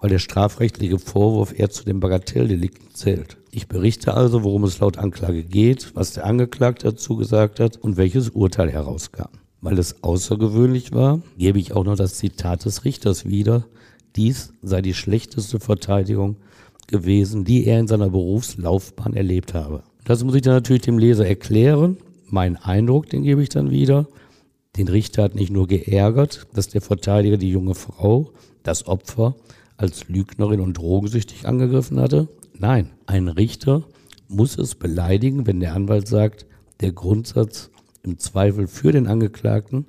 weil 0.00 0.10
der 0.10 0.18
strafrechtliche 0.18 0.98
Vorwurf 0.98 1.58
eher 1.58 1.70
zu 1.70 1.84
den 1.84 2.00
Bagatelldelikten 2.00 2.94
zählt. 2.94 3.36
Ich 3.52 3.66
berichte 3.66 4.14
also, 4.14 4.44
worum 4.44 4.62
es 4.62 4.78
laut 4.78 4.98
Anklage 4.98 5.42
geht, 5.42 5.96
was 5.96 6.12
der 6.12 6.24
Angeklagte 6.24 6.90
dazu 6.90 7.16
gesagt 7.16 7.58
hat 7.58 7.76
und 7.76 7.96
welches 7.96 8.30
Urteil 8.30 8.70
herauskam. 8.70 9.28
Weil 9.60 9.78
es 9.78 10.04
außergewöhnlich 10.04 10.92
war, 10.92 11.20
gebe 11.36 11.58
ich 11.58 11.72
auch 11.72 11.84
noch 11.84 11.96
das 11.96 12.14
Zitat 12.14 12.64
des 12.64 12.84
Richters 12.84 13.26
wieder. 13.26 13.66
Dies 14.14 14.52
sei 14.62 14.82
die 14.82 14.94
schlechteste 14.94 15.58
Verteidigung 15.58 16.36
gewesen, 16.86 17.44
die 17.44 17.66
er 17.66 17.80
in 17.80 17.88
seiner 17.88 18.10
Berufslaufbahn 18.10 19.14
erlebt 19.14 19.52
habe. 19.52 19.82
Das 20.04 20.22
muss 20.22 20.34
ich 20.36 20.42
dann 20.42 20.54
natürlich 20.54 20.82
dem 20.82 20.98
Leser 20.98 21.26
erklären. 21.26 21.96
Mein 22.26 22.56
Eindruck, 22.56 23.10
den 23.10 23.24
gebe 23.24 23.42
ich 23.42 23.48
dann 23.48 23.70
wieder. 23.70 24.06
Den 24.76 24.86
Richter 24.86 25.24
hat 25.24 25.34
nicht 25.34 25.50
nur 25.50 25.66
geärgert, 25.66 26.46
dass 26.54 26.68
der 26.68 26.80
Verteidiger 26.80 27.36
die 27.36 27.50
junge 27.50 27.74
Frau, 27.74 28.30
das 28.62 28.86
Opfer, 28.86 29.34
als 29.76 30.08
Lügnerin 30.08 30.60
und 30.60 30.78
drogensüchtig 30.78 31.46
angegriffen 31.48 31.98
hatte? 31.98 32.28
Nein, 32.62 32.90
ein 33.06 33.28
Richter 33.28 33.84
muss 34.28 34.58
es 34.58 34.74
beleidigen, 34.74 35.46
wenn 35.46 35.60
der 35.60 35.74
Anwalt 35.74 36.06
sagt, 36.06 36.44
der 36.82 36.92
Grundsatz 36.92 37.70
im 38.02 38.18
Zweifel 38.18 38.66
für 38.66 38.92
den 38.92 39.06
Angeklagten, 39.06 39.86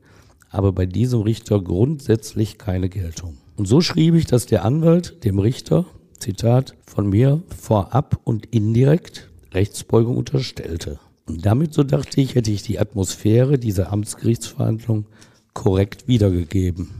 aber 0.49 0.71
bei 0.71 0.85
diesem 0.85 1.19
Richter 1.19 1.61
grundsätzlich 1.61 2.57
keine 2.57 2.87
Geltung. 2.87 3.37
Und 3.57 3.67
so 3.67 3.81
schrieb 3.81 4.15
ich, 4.15 4.25
dass 4.25 4.45
der 4.45 4.63
Anwalt 4.63 5.25
dem 5.25 5.37
Richter, 5.39 5.85
Zitat, 6.17 6.77
von 6.85 7.09
mir 7.09 7.43
vorab 7.59 8.21
und 8.23 8.45
indirekt 8.45 9.29
Rechtsbeugung 9.53 10.15
unterstellte. 10.15 10.97
Und 11.27 11.45
damit, 11.45 11.73
so 11.73 11.83
dachte 11.83 12.21
ich, 12.21 12.35
hätte 12.35 12.51
ich 12.51 12.63
die 12.63 12.79
Atmosphäre 12.79 13.59
dieser 13.59 13.91
Amtsgerichtsverhandlung 13.91 15.07
korrekt 15.53 16.07
wiedergegeben. 16.07 16.91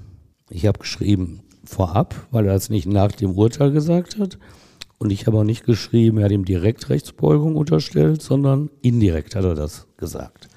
Ich 0.49 0.65
habe 0.65 0.79
geschrieben, 0.79 1.43
vorab, 1.63 2.27
weil 2.29 2.45
er 2.47 2.53
das 2.55 2.69
nicht 2.69 2.87
nach 2.87 3.13
dem 3.13 3.37
Urteil 3.37 3.71
gesagt 3.71 4.19
hat. 4.19 4.37
Und 5.01 5.09
ich 5.09 5.25
habe 5.25 5.39
auch 5.39 5.43
nicht 5.43 5.65
geschrieben, 5.65 6.19
er 6.19 6.25
hat 6.25 6.31
ihm 6.31 6.45
direkt 6.45 6.91
Rechtsbeugung 6.91 7.55
unterstellt, 7.55 8.21
sondern 8.21 8.69
indirekt 8.83 9.35
hat 9.35 9.43
er 9.43 9.55
das 9.55 9.87
gesagt. 9.97 10.47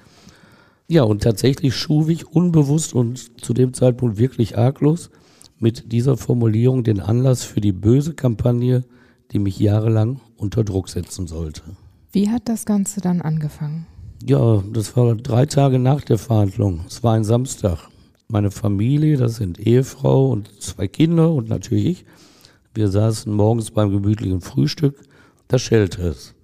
Ja, 0.87 1.01
und 1.01 1.23
tatsächlich 1.23 1.75
schuf 1.75 2.09
ich 2.09 2.27
unbewusst 2.27 2.93
und 2.93 3.43
zu 3.43 3.55
dem 3.55 3.73
Zeitpunkt 3.73 4.19
wirklich 4.19 4.55
arglos 4.55 5.09
mit 5.57 5.91
dieser 5.91 6.15
Formulierung 6.15 6.83
den 6.83 6.99
Anlass 6.99 7.43
für 7.43 7.59
die 7.59 7.71
böse 7.71 8.13
Kampagne, 8.13 8.83
die 9.31 9.39
mich 9.39 9.57
jahrelang 9.57 10.21
unter 10.37 10.63
Druck 10.63 10.89
setzen 10.89 11.25
sollte. 11.25 11.63
Wie 12.11 12.29
hat 12.29 12.47
das 12.47 12.67
Ganze 12.67 13.01
dann 13.01 13.21
angefangen? 13.21 13.87
Ja, 14.23 14.63
das 14.71 14.95
war 14.95 15.15
drei 15.15 15.47
Tage 15.47 15.79
nach 15.79 16.01
der 16.01 16.19
Verhandlung. 16.19 16.81
Es 16.87 17.01
war 17.01 17.15
ein 17.15 17.23
Samstag 17.23 17.89
meine 18.27 18.51
Familie, 18.51 19.17
das 19.17 19.37
sind 19.37 19.57
Ehefrau 19.57 20.29
und 20.29 20.61
zwei 20.61 20.87
Kinder 20.87 21.31
und 21.31 21.49
natürlich 21.49 21.85
ich. 21.85 22.05
Wir 22.75 22.89
saßen 22.89 23.31
morgens 23.31 23.71
beim 23.71 23.89
gemütlichen 23.89 24.41
Frühstück, 24.41 25.01
da 25.47 25.57
schellte 25.57 26.01
es. 26.01 26.35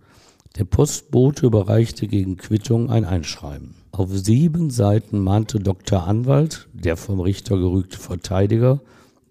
Der 0.58 0.64
Postbote 0.64 1.46
überreichte 1.46 2.08
gegen 2.08 2.38
Quittung 2.38 2.90
ein 2.90 3.04
Einschreiben. 3.04 3.76
Auf 3.92 4.10
sieben 4.18 4.70
Seiten 4.70 5.20
mahnte 5.20 5.60
Dr. 5.60 6.08
Anwalt, 6.08 6.70
der 6.72 6.96
vom 6.96 7.20
Richter 7.20 7.58
gerügte 7.58 7.98
Verteidiger 7.98 8.80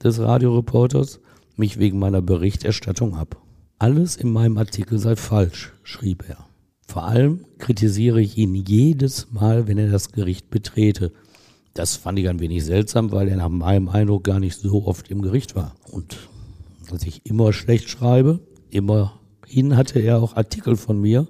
des 0.05 0.19
Radioreporters, 0.21 1.21
mich 1.57 1.79
wegen 1.79 1.99
meiner 1.99 2.21
Berichterstattung 2.21 3.15
ab. 3.17 3.39
Alles 3.79 4.17
in 4.17 4.31
meinem 4.31 4.59
Artikel 4.59 4.99
sei 4.99 5.17
falsch, 5.17 5.73
schrieb 5.83 6.29
er. 6.29 6.45
Vor 6.87 7.05
allem 7.05 7.47
kritisiere 7.57 8.21
ich 8.21 8.37
ihn 8.37 8.55
jedes 8.55 9.33
Mal, 9.33 9.67
wenn 9.67 9.79
er 9.79 9.89
das 9.89 10.13
Gericht 10.13 10.51
betrete, 10.51 11.13
das 11.73 11.97
fand 11.97 12.19
ich 12.19 12.29
ein 12.29 12.41
wenig 12.41 12.63
seltsam, 12.63 13.11
weil 13.11 13.29
er 13.29 13.37
nach 13.37 13.49
meinem 13.49 13.89
Eindruck 13.89 14.25
gar 14.25 14.39
nicht 14.39 14.59
so 14.59 14.85
oft 14.85 15.11
im 15.11 15.23
Gericht 15.23 15.57
war. 15.57 15.77
Und 15.91 16.19
als 16.93 17.07
ich 17.07 17.25
immer 17.25 17.53
schlecht 17.53 17.89
schreibe, 17.89 18.41
immerhin 18.71 19.77
hatte 19.77 20.01
er 20.01 20.23
auch 20.23 20.37
Artikel 20.37 20.77
von 20.77 21.01
mir, 21.01 21.29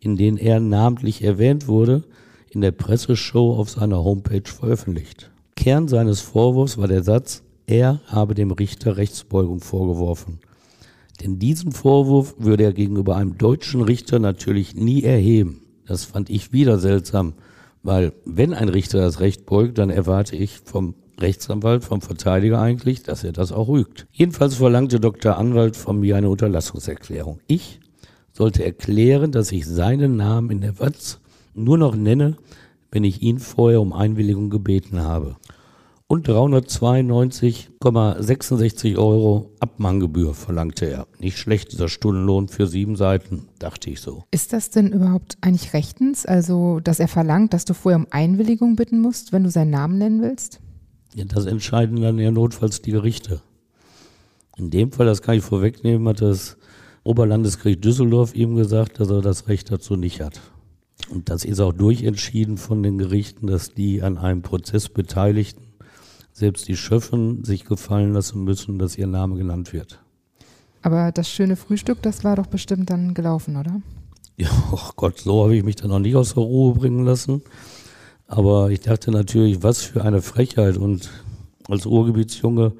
in 0.00 0.16
denen 0.16 0.38
er 0.38 0.60
namentlich 0.60 1.22
erwähnt 1.22 1.68
wurde, 1.68 2.04
in 2.50 2.60
der 2.60 2.72
Presseshow 2.72 3.56
auf 3.58 3.70
seiner 3.70 4.02
Homepage 4.02 4.48
veröffentlicht. 4.48 5.30
Kern 5.56 5.88
seines 5.88 6.20
Vorwurfs 6.20 6.78
war 6.78 6.88
der 6.88 7.02
Satz, 7.02 7.42
er 7.66 8.00
habe 8.06 8.34
dem 8.34 8.50
Richter 8.50 8.96
Rechtsbeugung 8.96 9.60
vorgeworfen. 9.60 10.38
Denn 11.22 11.38
diesen 11.38 11.72
Vorwurf 11.72 12.34
würde 12.38 12.64
er 12.64 12.72
gegenüber 12.72 13.16
einem 13.16 13.38
deutschen 13.38 13.82
Richter 13.82 14.18
natürlich 14.18 14.74
nie 14.74 15.02
erheben. 15.02 15.62
Das 15.86 16.04
fand 16.04 16.30
ich 16.30 16.52
wieder 16.52 16.78
seltsam, 16.78 17.34
weil 17.82 18.12
wenn 18.24 18.52
ein 18.52 18.68
Richter 18.68 18.98
das 18.98 19.20
Recht 19.20 19.46
beugt, 19.46 19.78
dann 19.78 19.90
erwarte 19.90 20.36
ich 20.36 20.60
vom 20.64 20.94
Rechtsanwalt, 21.20 21.84
vom 21.84 22.00
Verteidiger 22.00 22.60
eigentlich, 22.60 23.02
dass 23.02 23.24
er 23.24 23.32
das 23.32 23.52
auch 23.52 23.68
rügt. 23.68 24.06
Jedenfalls 24.12 24.56
verlangte 24.56 25.00
Dr. 25.00 25.36
Anwalt 25.36 25.76
von 25.76 26.00
mir 26.00 26.16
eine 26.16 26.28
Unterlassungserklärung. 26.28 27.40
Ich 27.46 27.80
sollte 28.32 28.64
erklären, 28.64 29.32
dass 29.32 29.52
ich 29.52 29.66
seinen 29.66 30.16
Namen 30.16 30.50
in 30.50 30.60
der 30.60 30.78
Watz 30.78 31.20
nur 31.54 31.78
noch 31.78 31.96
nenne, 31.96 32.36
wenn 32.90 33.04
ich 33.04 33.22
ihn 33.22 33.38
vorher 33.38 33.80
um 33.80 33.92
Einwilligung 33.92 34.50
gebeten 34.50 35.02
habe 35.02 35.36
und 36.08 36.28
392,66 36.28 38.96
Euro 38.96 39.50
Abmanngebühr 39.58 40.34
verlangte 40.34 40.86
er. 40.86 41.08
Nicht 41.18 41.36
schlecht, 41.38 41.72
dieser 41.72 41.88
Stundenlohn 41.88 42.46
für 42.48 42.68
sieben 42.68 42.94
Seiten, 42.96 43.48
dachte 43.58 43.90
ich 43.90 44.00
so. 44.00 44.22
Ist 44.30 44.52
das 44.52 44.70
denn 44.70 44.92
überhaupt 44.92 45.36
eigentlich 45.40 45.72
rechtens? 45.72 46.24
Also, 46.24 46.78
dass 46.80 47.00
er 47.00 47.08
verlangt, 47.08 47.54
dass 47.54 47.64
du 47.64 47.74
vorher 47.74 47.98
um 47.98 48.06
Einwilligung 48.10 48.76
bitten 48.76 49.00
musst, 49.00 49.32
wenn 49.32 49.42
du 49.42 49.50
seinen 49.50 49.70
Namen 49.70 49.98
nennen 49.98 50.22
willst? 50.22 50.60
Ja, 51.16 51.24
das 51.24 51.46
entscheiden 51.46 52.02
dann 52.02 52.18
ja 52.18 52.30
notfalls 52.30 52.82
die 52.82 52.90
Gerichte. 52.90 53.40
In 54.58 54.68
dem 54.68 54.92
Fall, 54.92 55.06
das 55.06 55.22
kann 55.22 55.38
ich 55.38 55.42
vorwegnehmen, 55.42 56.06
hat 56.08 56.20
das 56.20 56.58
Oberlandesgericht 57.04 57.82
Düsseldorf 57.82 58.34
ihm 58.34 58.54
gesagt, 58.54 59.00
dass 59.00 59.08
er 59.08 59.22
das 59.22 59.48
Recht 59.48 59.72
dazu 59.72 59.96
nicht 59.96 60.20
hat. 60.20 60.42
Und 61.08 61.30
das 61.30 61.46
ist 61.46 61.58
auch 61.58 61.72
durchentschieden 61.72 62.58
von 62.58 62.82
den 62.82 62.98
Gerichten, 62.98 63.46
dass 63.46 63.72
die 63.72 64.02
an 64.02 64.18
einem 64.18 64.42
Prozess 64.42 64.90
Beteiligten 64.90 65.62
selbst 66.32 66.68
die 66.68 66.76
Schöffen 66.76 67.44
sich 67.44 67.64
gefallen 67.64 68.12
lassen 68.12 68.44
müssen, 68.44 68.78
dass 68.78 68.98
ihr 68.98 69.06
Name 69.06 69.36
genannt 69.36 69.72
wird. 69.72 69.98
Aber 70.82 71.12
das 71.12 71.30
schöne 71.30 71.56
Frühstück, 71.56 72.02
das 72.02 72.24
war 72.24 72.36
doch 72.36 72.46
bestimmt 72.46 72.90
dann 72.90 73.14
gelaufen, 73.14 73.56
oder? 73.56 73.80
Ja, 74.36 74.50
oh 74.70 74.90
Gott, 74.96 75.20
so 75.20 75.44
habe 75.44 75.56
ich 75.56 75.64
mich 75.64 75.76
dann 75.76 75.88
noch 75.88 75.98
nicht 75.98 76.14
aus 76.14 76.34
der 76.34 76.42
Ruhe 76.42 76.74
bringen 76.74 77.06
lassen. 77.06 77.40
Aber 78.26 78.70
ich 78.70 78.80
dachte 78.80 79.10
natürlich, 79.10 79.62
was 79.62 79.82
für 79.82 80.02
eine 80.04 80.22
Frechheit. 80.22 80.76
Und 80.76 81.10
als 81.68 81.86
Urgebietsjunge 81.86 82.72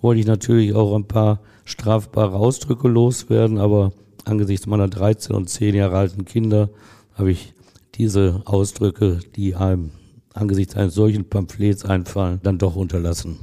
wollte 0.00 0.20
ich 0.20 0.26
natürlich 0.26 0.74
auch 0.74 0.94
ein 0.94 1.08
paar 1.08 1.40
strafbare 1.64 2.36
Ausdrücke 2.36 2.88
loswerden. 2.88 3.58
Aber 3.58 3.92
angesichts 4.24 4.66
meiner 4.66 4.88
13 4.88 5.34
und 5.34 5.48
10 5.48 5.74
Jahre 5.74 5.96
alten 5.96 6.24
Kinder 6.24 6.70
habe 7.14 7.30
ich 7.30 7.54
diese 7.94 8.42
Ausdrücke, 8.44 9.20
die 9.36 9.54
einem 9.54 9.90
angesichts 10.32 10.76
eines 10.76 10.94
solchen 10.94 11.24
Pamphlets 11.24 11.84
einfallen, 11.84 12.40
dann 12.42 12.58
doch 12.58 12.76
unterlassen. 12.76 13.38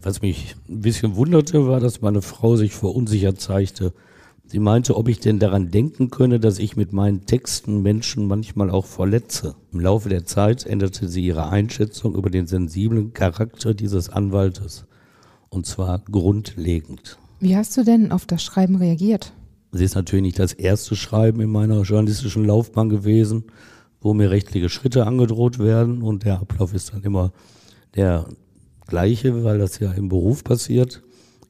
Was 0.00 0.22
mich 0.22 0.56
ein 0.68 0.80
bisschen 0.80 1.14
wunderte, 1.14 1.68
war, 1.68 1.78
dass 1.78 2.00
meine 2.00 2.22
Frau 2.22 2.56
sich 2.56 2.72
verunsichert 2.72 3.40
zeigte. 3.40 3.92
Sie 4.52 4.58
meinte, 4.58 4.98
ob 4.98 5.08
ich 5.08 5.18
denn 5.18 5.38
daran 5.38 5.70
denken 5.70 6.10
könne, 6.10 6.38
dass 6.38 6.58
ich 6.58 6.76
mit 6.76 6.92
meinen 6.92 7.24
Texten 7.24 7.80
Menschen 7.80 8.28
manchmal 8.28 8.68
auch 8.68 8.84
verletze. 8.84 9.54
Im 9.72 9.80
Laufe 9.80 10.10
der 10.10 10.26
Zeit 10.26 10.66
änderte 10.66 11.08
sie 11.08 11.24
ihre 11.24 11.48
Einschätzung 11.48 12.14
über 12.14 12.28
den 12.28 12.46
sensiblen 12.46 13.14
Charakter 13.14 13.72
dieses 13.72 14.10
Anwaltes. 14.10 14.84
Und 15.48 15.64
zwar 15.64 16.00
grundlegend. 16.00 17.16
Wie 17.40 17.56
hast 17.56 17.74
du 17.78 17.82
denn 17.82 18.12
auf 18.12 18.26
das 18.26 18.42
Schreiben 18.42 18.76
reagiert? 18.76 19.32
Es 19.72 19.80
ist 19.80 19.94
natürlich 19.94 20.24
nicht 20.24 20.38
das 20.38 20.52
erste 20.52 20.96
Schreiben 20.96 21.40
in 21.40 21.50
meiner 21.50 21.80
journalistischen 21.80 22.44
Laufbahn 22.44 22.90
gewesen, 22.90 23.44
wo 24.02 24.12
mir 24.12 24.30
rechtliche 24.30 24.68
Schritte 24.68 25.06
angedroht 25.06 25.60
werden 25.60 26.02
und 26.02 26.24
der 26.24 26.40
Ablauf 26.40 26.74
ist 26.74 26.92
dann 26.92 27.04
immer 27.04 27.32
der 27.94 28.26
gleiche, 28.86 29.44
weil 29.44 29.56
das 29.56 29.78
ja 29.78 29.92
im 29.92 30.10
Beruf 30.10 30.44
passiert 30.44 31.02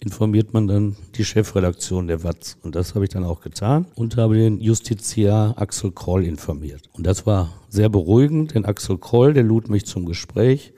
informiert 0.03 0.53
man 0.53 0.67
dann 0.67 0.97
die 1.15 1.25
Chefredaktion 1.25 2.09
der 2.09 2.25
WAZ. 2.25 2.59
Und 2.63 2.75
das 2.75 2.95
habe 2.95 3.05
ich 3.05 3.11
dann 3.11 3.23
auch 3.23 3.41
getan 3.41 3.87
und 3.95 4.17
habe 4.17 4.35
den 4.35 4.61
Justiziar 4.61 5.55
Axel 5.57 5.93
Kroll 5.93 6.25
informiert. 6.25 6.91
Und 6.93 7.07
das 7.07 7.25
war 7.25 7.53
sehr 7.69 7.89
beruhigend, 7.89 8.55
denn 8.55 8.65
Axel 8.65 8.99
Kroll, 8.99 9.33
der 9.33 9.45
lud 9.45 9.69
mich 9.69 9.87
zum 9.87 10.05
Gespräch 10.05 10.73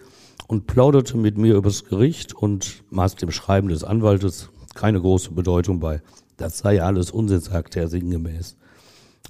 und 0.46 0.66
plauderte 0.66 1.16
mit 1.16 1.38
mir 1.38 1.54
übers 1.54 1.84
Gericht 1.86 2.34
und 2.34 2.82
maß 2.90 3.16
dem 3.16 3.30
Schreiben 3.30 3.68
des 3.68 3.82
Anwaltes 3.82 4.50
keine 4.74 5.00
große 5.00 5.30
Bedeutung 5.30 5.80
bei. 5.80 6.02
Das 6.36 6.58
sei 6.58 6.82
alles 6.82 7.10
Unsinn, 7.10 7.40
sagte 7.40 7.80
er 7.80 7.88
sinngemäß. 7.88 8.56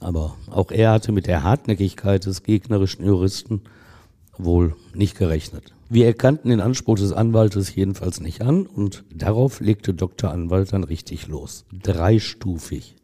Aber 0.01 0.35
auch 0.51 0.73
er 0.73 0.91
hatte 0.91 1.13
mit 1.13 1.29
der 1.29 1.45
Hartnäckigkeit 1.45 2.27
des 2.27 2.43
gegnerischen 2.43 3.05
Juristen 3.05 3.61
wohl 4.39 4.75
nicht 4.93 5.17
gerechnet. 5.17 5.74
Wir 5.91 6.07
erkannten 6.07 6.49
den 6.49 6.61
Anspruch 6.61 6.97
des 6.97 7.13
Anwaltes 7.13 7.75
jedenfalls 7.75 8.21
nicht 8.21 8.41
an 8.41 8.67
und 8.67 9.05
darauf 9.15 9.61
legte 9.61 9.93
Dr. 9.93 10.31
Anwalt 10.31 10.73
dann 10.73 10.85
richtig 10.85 11.29
los. 11.29 11.67
Dreistufig. 11.73 12.97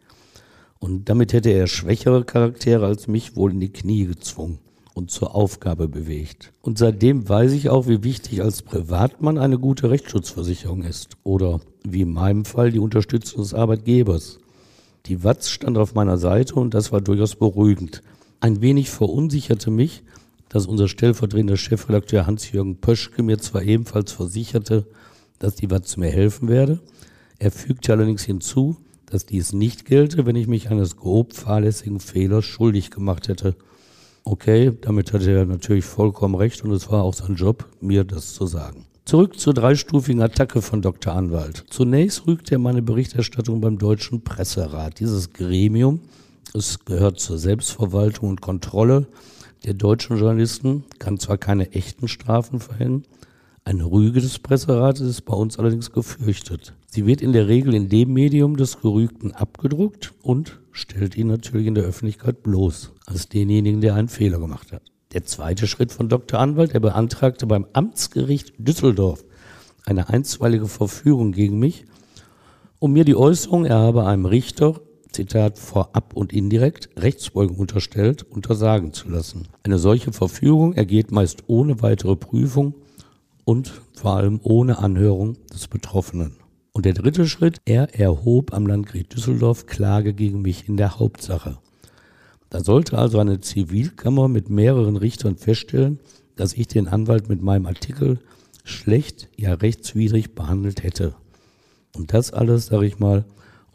Und 0.79 1.11
damit 1.11 1.35
hätte 1.35 1.51
er 1.51 1.67
schwächere 1.67 2.25
Charaktere 2.25 2.87
als 2.87 3.07
mich 3.07 3.37
wohl 3.37 3.53
in 3.53 3.61
die 3.61 3.73
Knie 3.73 4.07
gezwungen 4.07 4.59
und 4.95 5.11
zur 5.11 5.35
Aufgabe 5.35 5.89
bewegt. 5.89 6.53
Und 6.63 6.79
seitdem 6.79 7.29
weiß 7.29 7.53
ich 7.53 7.69
auch, 7.69 7.87
wie 7.87 8.03
wichtig 8.03 8.43
als 8.43 8.63
Privatmann 8.63 9.37
eine 9.37 9.59
gute 9.59 9.91
Rechtsschutzversicherung 9.91 10.83
ist. 10.83 11.17
Oder 11.23 11.61
wie 11.85 12.03
in 12.03 12.13
meinem 12.13 12.47
Fall 12.47 12.73
die 12.73 12.79
Unterstützung 12.79 13.43
des 13.43 13.55
Arbeitgebers. 13.55 14.39
Die 15.07 15.23
Watz 15.23 15.51
stand 15.51 15.77
auf 15.79 15.95
meiner 15.95 16.19
Seite 16.19 16.55
und 16.55 16.73
das 16.73 16.93
war 16.93 17.01
durchaus 17.01 17.37
beruhigend. 17.37 18.03
Ein 18.41 18.63
wenig 18.63 18.91
verunsicherte 18.91 19.71
mich, 19.71 20.03
dass 20.51 20.67
unser 20.67 20.89
stellvertretender 20.89 21.57
Chefredakteur 21.57 22.27
Hans-Jürgen 22.27 22.77
Pöschke 22.77 23.23
mir 23.23 23.39
zwar 23.39 23.63
ebenfalls 23.63 24.13
versicherte, 24.13 24.85
dass 25.39 25.55
die 25.55 25.71
Watz 25.71 25.97
mir 25.97 26.11
helfen 26.11 26.49
werde, 26.49 26.81
er 27.39 27.51
fügte 27.51 27.93
allerdings 27.93 28.25
hinzu, 28.25 28.77
dass 29.07 29.25
dies 29.25 29.55
nicht 29.55 29.87
gelte, 29.87 30.27
wenn 30.27 30.37
ich 30.37 30.47
mich 30.47 30.71
eines 30.71 30.97
grob 30.97 31.33
fahrlässigen 31.33 31.99
Fehlers 31.99 32.45
schuldig 32.45 32.91
gemacht 32.91 33.29
hätte. 33.29 33.57
Okay, 34.25 34.73
damit 34.83 35.15
hatte 35.15 35.31
er 35.31 35.47
natürlich 35.47 35.87
vollkommen 35.87 36.35
recht 36.35 36.63
und 36.63 36.73
es 36.73 36.91
war 36.91 37.03
auch 37.03 37.15
sein 37.15 37.37
Job, 37.37 37.67
mir 37.81 38.05
das 38.05 38.35
zu 38.35 38.47
sagen. 38.47 38.85
Zurück 39.07 39.41
zur 39.41 39.55
dreistufigen 39.55 40.21
Attacke 40.21 40.61
von 40.61 40.83
Dr. 40.83 41.15
Anwalt. 41.15 41.65
Zunächst 41.71 42.27
rügte 42.27 42.57
er 42.57 42.59
meine 42.59 42.83
Berichterstattung 42.83 43.61
beim 43.61 43.79
Deutschen 43.79 44.23
Presserat. 44.23 45.01
Dieses 45.01 45.33
Gremium, 45.33 46.01
es 46.53 46.85
gehört 46.85 47.19
zur 47.19 47.39
Selbstverwaltung 47.39 48.29
und 48.29 48.41
Kontrolle 48.41 49.07
der 49.65 49.75
deutschen 49.75 50.17
Journalisten 50.17 50.85
kann 50.99 51.19
zwar 51.19 51.39
keine 51.39 51.73
echten 51.73 52.09
Strafen 52.09 52.61
verhängen, 52.61 53.05
eine 53.65 53.85
Rüge 53.85 54.21
des 54.21 54.39
Presserates 54.39 55.07
ist 55.07 55.23
bei 55.23 55.35
uns 55.35 55.59
allerdings 55.59 55.93
gefürchtet. 55.93 56.75
Sie 56.87 57.07
wird 57.07 57.21
in 57.21 57.33
der 57.33 57.47
Regel 57.47 57.75
in 57.75 57.89
dem 57.89 58.13
Medium 58.13 58.57
des 58.57 58.81
Gerügten 58.81 59.33
abgedruckt 59.33 60.13
und 60.23 60.61
stellt 60.73 61.17
ihn 61.17 61.27
natürlich 61.27 61.67
in 61.67 61.75
der 61.75 61.85
Öffentlichkeit 61.85 62.43
bloß 62.43 62.93
als 63.07 63.29
denjenigen, 63.29 63.81
der 63.81 63.95
einen 63.95 64.09
Fehler 64.09 64.39
gemacht 64.39 64.73
hat. 64.73 64.83
Der 65.13 65.25
zweite 65.25 65.67
Schritt 65.67 65.93
von 65.93 66.09
Dr. 66.09 66.41
Anwalt, 66.41 66.73
er 66.73 66.81
beantragte 66.81 67.47
beim 67.47 67.67
Amtsgericht 67.73 68.55
Düsseldorf 68.59 69.25
eine 69.85 70.09
einstweilige 70.09 70.67
Verfügung 70.67 71.33
gegen 71.33 71.59
mich, 71.59 71.85
um 72.79 72.93
mir 72.93 73.05
die 73.05 73.17
Äußerung, 73.17 73.67
er 73.67 73.79
habe 73.79 74.07
einem 74.07 74.25
Richter 74.25 74.81
Zitat, 75.13 75.59
vorab 75.59 76.15
und 76.15 76.33
indirekt 76.33 76.91
Rechtsbeugung 76.97 77.59
unterstellt, 77.59 78.23
untersagen 78.23 78.93
zu 78.93 79.09
lassen. 79.09 79.49
Eine 79.63 79.79
solche 79.79 80.13
Verfügung 80.13 80.75
ergeht 80.75 81.11
meist 81.13 81.45
ohne 81.47 81.83
weitere 81.83 82.17
Prüfung 82.17 82.75
und 83.45 83.73
vor 83.95 84.17
allem 84.17 84.41
ohne 84.43 84.79
Anhörung 84.79 85.37
des 85.53 85.69
Betroffenen. 85.69 86.37
Und 86.73 86.87
der 86.87 86.95
dritte 86.95 87.27
Schritt, 87.27 87.61
er 87.65 87.99
erhob 87.99 88.55
am 88.55 88.67
Landgericht 88.67 89.15
Düsseldorf 89.15 89.67
Klage 89.67 90.15
gegen 90.15 90.43
mich 90.43 90.69
in 90.69 90.77
der 90.77 90.99
Hauptsache. 90.99 91.59
Da 92.49 92.63
sollte 92.63 92.99
also 92.99 93.19
eine 93.19 93.41
Zivilkammer 93.41 94.29
mit 94.29 94.51
mehreren 94.51 94.97
Richtern 94.97 95.37
feststellen, 95.37 96.01
dass 96.37 96.55
ich 96.55 96.69
den 96.69 96.89
Anwalt 96.89 97.29
mit 97.29 97.43
meinem 97.43 97.67
Artikel 97.67 98.19
schlecht, 98.65 99.29
ja 99.37 99.55
rechtswidrig 99.55 100.35
behandelt 100.35 100.83
hätte. 100.83 101.15
Und 101.97 102.13
das 102.13 102.33
alles, 102.33 102.67
sage 102.67 102.87
ich 102.87 102.99
mal, 102.99 103.25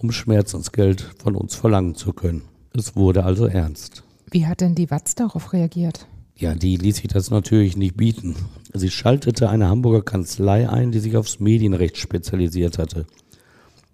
um 0.06 0.12
Schmerzensgeld 0.12 1.16
von 1.18 1.36
uns 1.36 1.56
verlangen 1.56 1.96
zu 1.96 2.14
können. 2.14 2.44
Es 2.74 2.96
wurde 2.96 3.24
also 3.24 3.48
ernst. 3.48 4.04
Wie 4.30 4.46
hat 4.46 4.62
denn 4.62 4.76
die 4.76 4.92
Watz 4.92 5.16
darauf 5.16 5.52
reagiert? 5.52 6.06
Ja, 6.36 6.54
die 6.54 6.78
ließ 6.78 6.98
sich 6.98 7.08
das 7.08 7.32
natürlich 7.32 7.76
nicht 7.76 7.98
bieten. 7.98 8.36
Sie 8.72 8.92
schaltete 8.92 9.50
eine 9.50 9.68
Hamburger 9.68 10.04
Kanzlei 10.04 10.70
ein, 10.70 10.92
die 10.92 11.00
sich 11.00 11.18
aufs 11.18 11.40
Medienrecht 11.40 11.98
spezialisiert 11.98 12.78
hatte. 12.78 13.08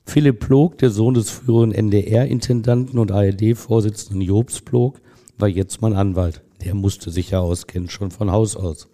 Philipp 0.06 0.42
Plog, 0.42 0.80
der 0.80 0.90
Sohn 0.90 1.14
des 1.14 1.30
früheren 1.30 1.72
NDR-Intendanten 1.72 3.00
und 3.00 3.14
ARD-Vorsitzenden 3.14 4.22
Jobs 4.22 4.60
Plog, 4.60 5.00
war 5.38 5.48
jetzt 5.48 5.82
mein 5.82 5.94
Anwalt. 5.94 6.42
Der 6.66 6.76
musste 6.76 7.10
sich 7.10 7.30
ja 7.30 7.40
auskennen, 7.40 7.88
schon 7.88 8.12
von 8.12 8.32
Haus 8.32 8.58
aus. 8.58 8.90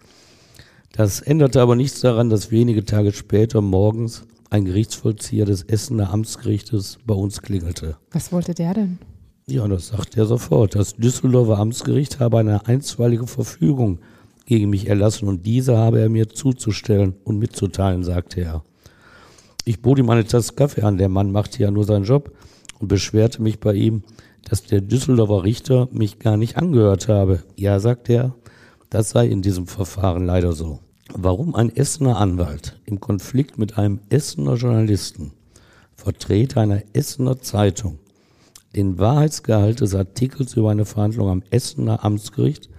Das 0.92 1.20
änderte 1.22 1.62
aber 1.62 1.76
nichts 1.76 2.02
daran, 2.02 2.30
dass 2.30 2.52
wenige 2.52 2.86
Tage 2.86 3.12
später 3.12 3.62
morgens 3.62 4.24
ein 4.50 4.66
Gerichtsvollzieher 4.66 5.46
des 5.46 5.64
Essener 5.64 6.12
Amtsgerichtes 6.12 7.00
bei 7.06 7.14
uns 7.14 7.42
klingelte. 7.42 7.98
Was 8.12 8.32
wollte 8.32 8.54
der 8.54 8.74
denn? 8.74 9.00
Ja, 9.48 9.68
das 9.68 9.88
sagt 9.88 10.18
er 10.18 10.26
sofort. 10.26 10.76
Das 10.76 10.96
Düsseldorfer 10.96 11.58
Amtsgericht 11.58 12.20
habe 12.20 12.40
eine 12.40 12.68
einstweilige 12.68 13.28
Verfügung 13.28 14.00
gegen 14.46 14.70
mich 14.70 14.88
erlassen 14.88 15.28
und 15.28 15.46
diese 15.46 15.78
habe 15.78 16.00
er 16.00 16.10
mir 16.10 16.30
zuzustellen 16.30 17.16
und 17.24 17.40
mitzuteilen, 17.40 18.04
sagte 18.04 18.42
er. 18.42 18.64
Ich 19.66 19.82
bot 19.82 20.00
ihm 20.00 20.10
eine 20.10 20.26
Tasse 20.26 20.54
Kaffee 20.54 20.84
an, 20.84 20.98
der 20.98 21.10
Mann 21.10 21.32
machte 21.32 21.62
ja 21.62 21.72
nur 21.72 21.84
seinen 21.84 22.06
Job 22.06 22.32
und 22.80 22.88
beschwerte 22.88 23.42
mich 23.42 23.60
bei 23.60 23.74
ihm, 23.74 24.04
dass 24.50 24.64
der 24.64 24.82
Düsseldorfer 24.82 25.44
Richter 25.44 25.90
mich 25.92 26.20
gar 26.20 26.38
nicht 26.38 26.58
angehört 26.58 27.10
habe. 27.10 27.44
Ja, 27.58 27.80
sagt 27.80 28.10
er, 28.10 28.36
das 28.90 29.10
sei 29.10 29.28
in 29.28 29.42
diesem 29.42 29.68
Verfahren 29.68 30.26
leider 30.26 30.54
so 30.54 30.80
warum 31.14 31.56
ein 31.56 31.76
Essener 31.76 32.18
Anwalt 32.18 32.80
im 32.86 33.00
Konflikt 33.00 33.58
mit 33.58 33.78
einem 33.78 34.00
Essener 34.10 34.56
Journalisten, 34.56 35.32
Vertreter 35.96 36.62
einer 36.62 36.84
Essener 36.94 37.40
Zeitung, 37.40 38.00
den 38.76 39.00
Wahrheitsgehalt 39.00 39.82
des 39.82 39.96
Artikels 39.96 40.56
über 40.56 40.72
eine 40.72 40.86
Verhandlung 40.86 41.30
am 41.30 41.44
Essener 41.50 42.04
Amtsgericht 42.04 42.70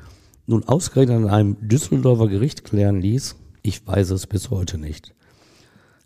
nun 0.46 0.64
ausgerechnet 0.64 1.16
an 1.16 1.28
einem 1.28 1.68
Düsseldorfer 1.68 2.28
Gericht 2.28 2.64
klären 2.64 3.00
ließ, 3.00 3.36
ich 3.62 3.86
weiß 3.86 4.10
es 4.10 4.26
bis 4.26 4.50
heute 4.50 4.78
nicht. 4.78 5.14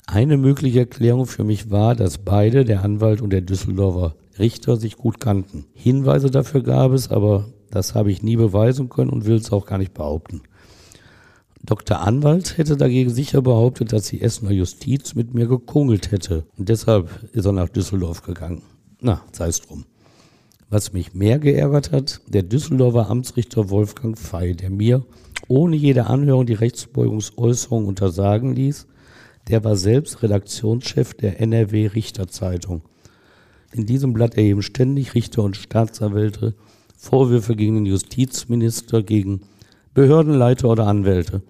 Eine 0.07 0.37
mögliche 0.37 0.81
Erklärung 0.81 1.27
für 1.27 1.45
mich 1.45 1.71
war, 1.71 1.95
dass 1.95 2.19
beide, 2.19 2.65
der 2.65 2.83
Anwalt 2.83 3.21
und 3.23 3.31
der 3.31 3.41
Düsseldorfer 3.41 4.17
Richter, 4.39 4.77
sich 4.77 4.97
gut 4.97 5.21
kannten. 5.21 5.67
Hinweise 5.75 6.31
dafür 6.31 6.63
gab 6.63 6.93
es, 6.93 7.11
aber 7.11 7.47
das 7.71 7.95
habe 7.95 8.11
ich 8.11 8.23
nie 8.23 8.37
beweisen 8.37 8.89
können 8.89 9.11
und 9.11 9.27
will 9.27 9.37
es 9.37 9.53
auch 9.53 9.67
gar 9.67 9.79
nicht 9.79 9.95
behaupten. 9.95 10.43
Dr. 11.64 12.01
Anwalt 12.01 12.59
hätte 12.59 12.77
dagegen 12.77 13.11
sicher 13.11 13.40
behauptet, 13.40 13.92
dass 13.92 14.09
die 14.09 14.20
Essener 14.20 14.51
Justiz 14.51 15.14
mit 15.14 15.33
mir 15.33 15.46
gekungelt 15.46 16.11
hätte. 16.11 16.44
Und 16.59 16.68
deshalb 16.68 17.09
ist 17.33 17.44
er 17.44 17.53
nach 17.53 17.68
Düsseldorf 17.68 18.22
gegangen. 18.22 18.62
Na, 19.01 19.22
sei 19.33 19.46
es 19.46 19.61
drum. 19.61 19.85
Was 20.70 20.92
mich 20.92 21.14
mehr 21.14 21.38
geärgert 21.38 21.92
hat, 21.92 22.20
der 22.27 22.42
Düsseldorfer 22.42 23.09
Amtsrichter 23.09 23.70
Wolfgang 23.70 24.18
Fey, 24.18 24.57
der 24.57 24.70
mir 24.70 25.05
ohne 25.46 25.77
jede 25.77 26.07
Anhörung 26.07 26.46
die 26.46 26.55
Rechtsbeugungsäußerung 26.55 27.87
untersagen 27.87 28.55
ließ, 28.55 28.87
der 29.48 29.62
war 29.64 29.77
selbst 29.77 30.22
Redaktionschef 30.22 31.14
der 31.14 31.40
NRW 31.40 31.88
Richterzeitung. 31.88 32.83
In 33.72 33.87
diesem 33.87 34.12
Blatt 34.12 34.37
erheben 34.37 34.62
ständig 34.62 35.14
Richter 35.14 35.42
und 35.42 35.57
Staatsanwälte 35.57 36.55
Vorwürfe 36.96 37.57
gegen 37.57 37.77
den 37.77 37.87
Justizminister, 37.87 39.03
gegen 39.03 39.42
Behördenleiter 39.94 40.70
oder 40.70 40.87
Anwälte. 40.87 41.42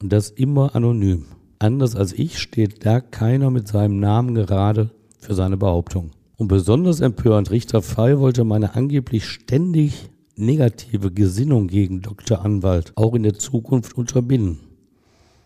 Und 0.00 0.10
das 0.10 0.30
immer 0.30 0.74
anonym. 0.74 1.26
Anders 1.58 1.94
als 1.94 2.14
ich 2.14 2.38
steht 2.38 2.86
da 2.86 3.00
keiner 3.00 3.50
mit 3.50 3.68
seinem 3.68 4.00
Namen 4.00 4.34
gerade 4.34 4.90
für 5.18 5.34
seine 5.34 5.58
Behauptung. 5.58 6.12
Und 6.38 6.48
besonders 6.48 7.00
empörend, 7.00 7.50
Richter 7.50 7.82
Fey 7.82 8.18
wollte 8.18 8.44
meine 8.44 8.74
angeblich 8.74 9.26
ständig 9.26 10.08
negative 10.34 11.10
Gesinnung 11.12 11.66
gegen 11.66 12.00
Dr. 12.00 12.42
Anwalt 12.42 12.92
auch 12.94 13.14
in 13.14 13.22
der 13.22 13.34
Zukunft 13.34 13.98
unterbinden. 13.98 14.60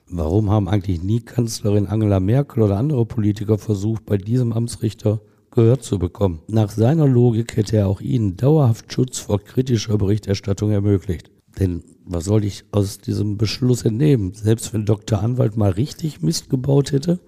Warum 0.09 0.49
haben 0.49 0.69
eigentlich 0.69 1.03
nie 1.03 1.19
Kanzlerin 1.19 1.89
Angela 1.89 2.21
Merkel 2.21 2.63
oder 2.63 2.77
andere 2.77 3.05
Politiker 3.05 3.59
versucht, 3.59 4.07
bei 4.07 4.17
diesem 4.17 4.53
Amtsrichter 4.53 5.21
Gehör 5.51 5.81
zu 5.81 5.99
bekommen? 5.99 6.39
Nach 6.47 6.71
seiner 6.71 7.09
Logik 7.09 7.57
hätte 7.57 7.79
er 7.79 7.89
auch 7.89 8.01
ihnen 8.01 8.37
dauerhaft 8.37 8.93
Schutz 8.93 9.19
vor 9.19 9.41
kritischer 9.41 9.99
Berichterstattung 9.99 10.71
ermöglicht. 10.71 11.34
Denn 11.59 11.83
was 12.05 12.25
soll 12.25 12.45
ich 12.45 12.65
aus 12.73 12.99
diesem 12.99 13.39
Beschluss 13.39 13.85
entnehmen? 13.85 14.35
Selbst 14.35 14.73
wenn 14.73 14.85
Dr. 14.85 15.23
Anwalt 15.23 15.57
mal 15.57 15.71
richtig 15.71 16.21
Mist 16.21 16.51
gebaut 16.51 16.93
hätte, 16.93 17.21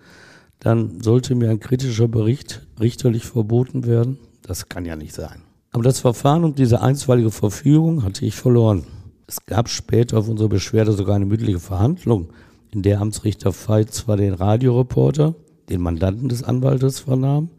dann 0.59 1.01
sollte 1.01 1.35
mir 1.35 1.51
ein 1.51 1.61
kritischer 1.61 2.09
Bericht 2.09 2.67
richterlich 2.81 3.25
verboten 3.25 3.87
werden. 3.87 4.19
Das 4.43 4.69
kann 4.69 4.85
ja 4.85 4.97
nicht 4.97 5.15
sein. 5.15 5.43
Aber 5.73 5.83
das 5.83 6.01
Verfahren 6.01 6.45
um 6.45 6.55
diese 6.55 6.81
einstweilige 6.81 7.31
Verfügung 7.31 8.03
hatte 8.03 8.25
ich 8.25 8.35
verloren. 8.35 8.85
Es 9.27 9.45
gab 9.45 9.69
später 9.69 10.19
auf 10.19 10.29
unsere 10.29 10.49
Beschwerde 10.49 10.93
sogar 10.93 11.17
eine 11.17 11.27
mündliche 11.27 11.61
Verhandlung, 11.61 12.29
in 12.73 12.83
der 12.83 13.01
Amtsrichter 13.01 13.53
Veit 13.53 13.93
zwar 13.93 14.17
den 14.17 14.35
Radioreporter, 14.35 15.35
den 15.69 15.81
Mandanten 15.81 16.29
des 16.29 16.45
Anwaltes 16.45 17.01
vernahm, 17.01 17.51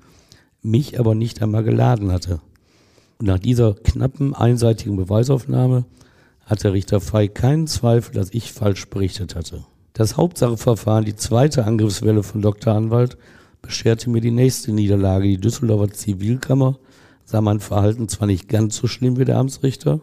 mich 0.61 0.99
aber 0.99 1.13
nicht 1.15 1.41
einmal 1.41 1.63
geladen 1.63 2.11
hatte. 2.11 2.41
Und 3.19 3.27
nach 3.27 3.39
dieser 3.39 3.73
knappen 3.73 4.33
einseitigen 4.33 4.95
Beweisaufnahme 4.95 5.85
hatte 6.47 6.73
Richter 6.73 7.01
Fey 7.01 7.27
keinen 7.27 7.67
Zweifel, 7.67 8.15
dass 8.15 8.33
ich 8.33 8.53
falsch 8.53 8.87
berichtet 8.87 9.35
hatte. 9.35 9.65
Das 9.93 10.15
Hauptsacheverfahren, 10.15 11.05
die 11.05 11.15
zweite 11.15 11.65
Angriffswelle 11.65 12.23
von 12.23 12.41
Dr. 12.41 12.73
Anwalt, 12.73 13.17
bescherte 13.61 14.09
mir 14.09 14.21
die 14.21 14.31
nächste 14.31 14.71
Niederlage. 14.71 15.27
Die 15.27 15.41
Düsseldorfer 15.41 15.91
Zivilkammer 15.91 16.79
sah 17.25 17.41
mein 17.41 17.59
Verhalten 17.59 18.07
zwar 18.07 18.27
nicht 18.27 18.47
ganz 18.47 18.77
so 18.77 18.87
schlimm 18.87 19.19
wie 19.19 19.25
der 19.25 19.37
Amtsrichter, 19.37 19.99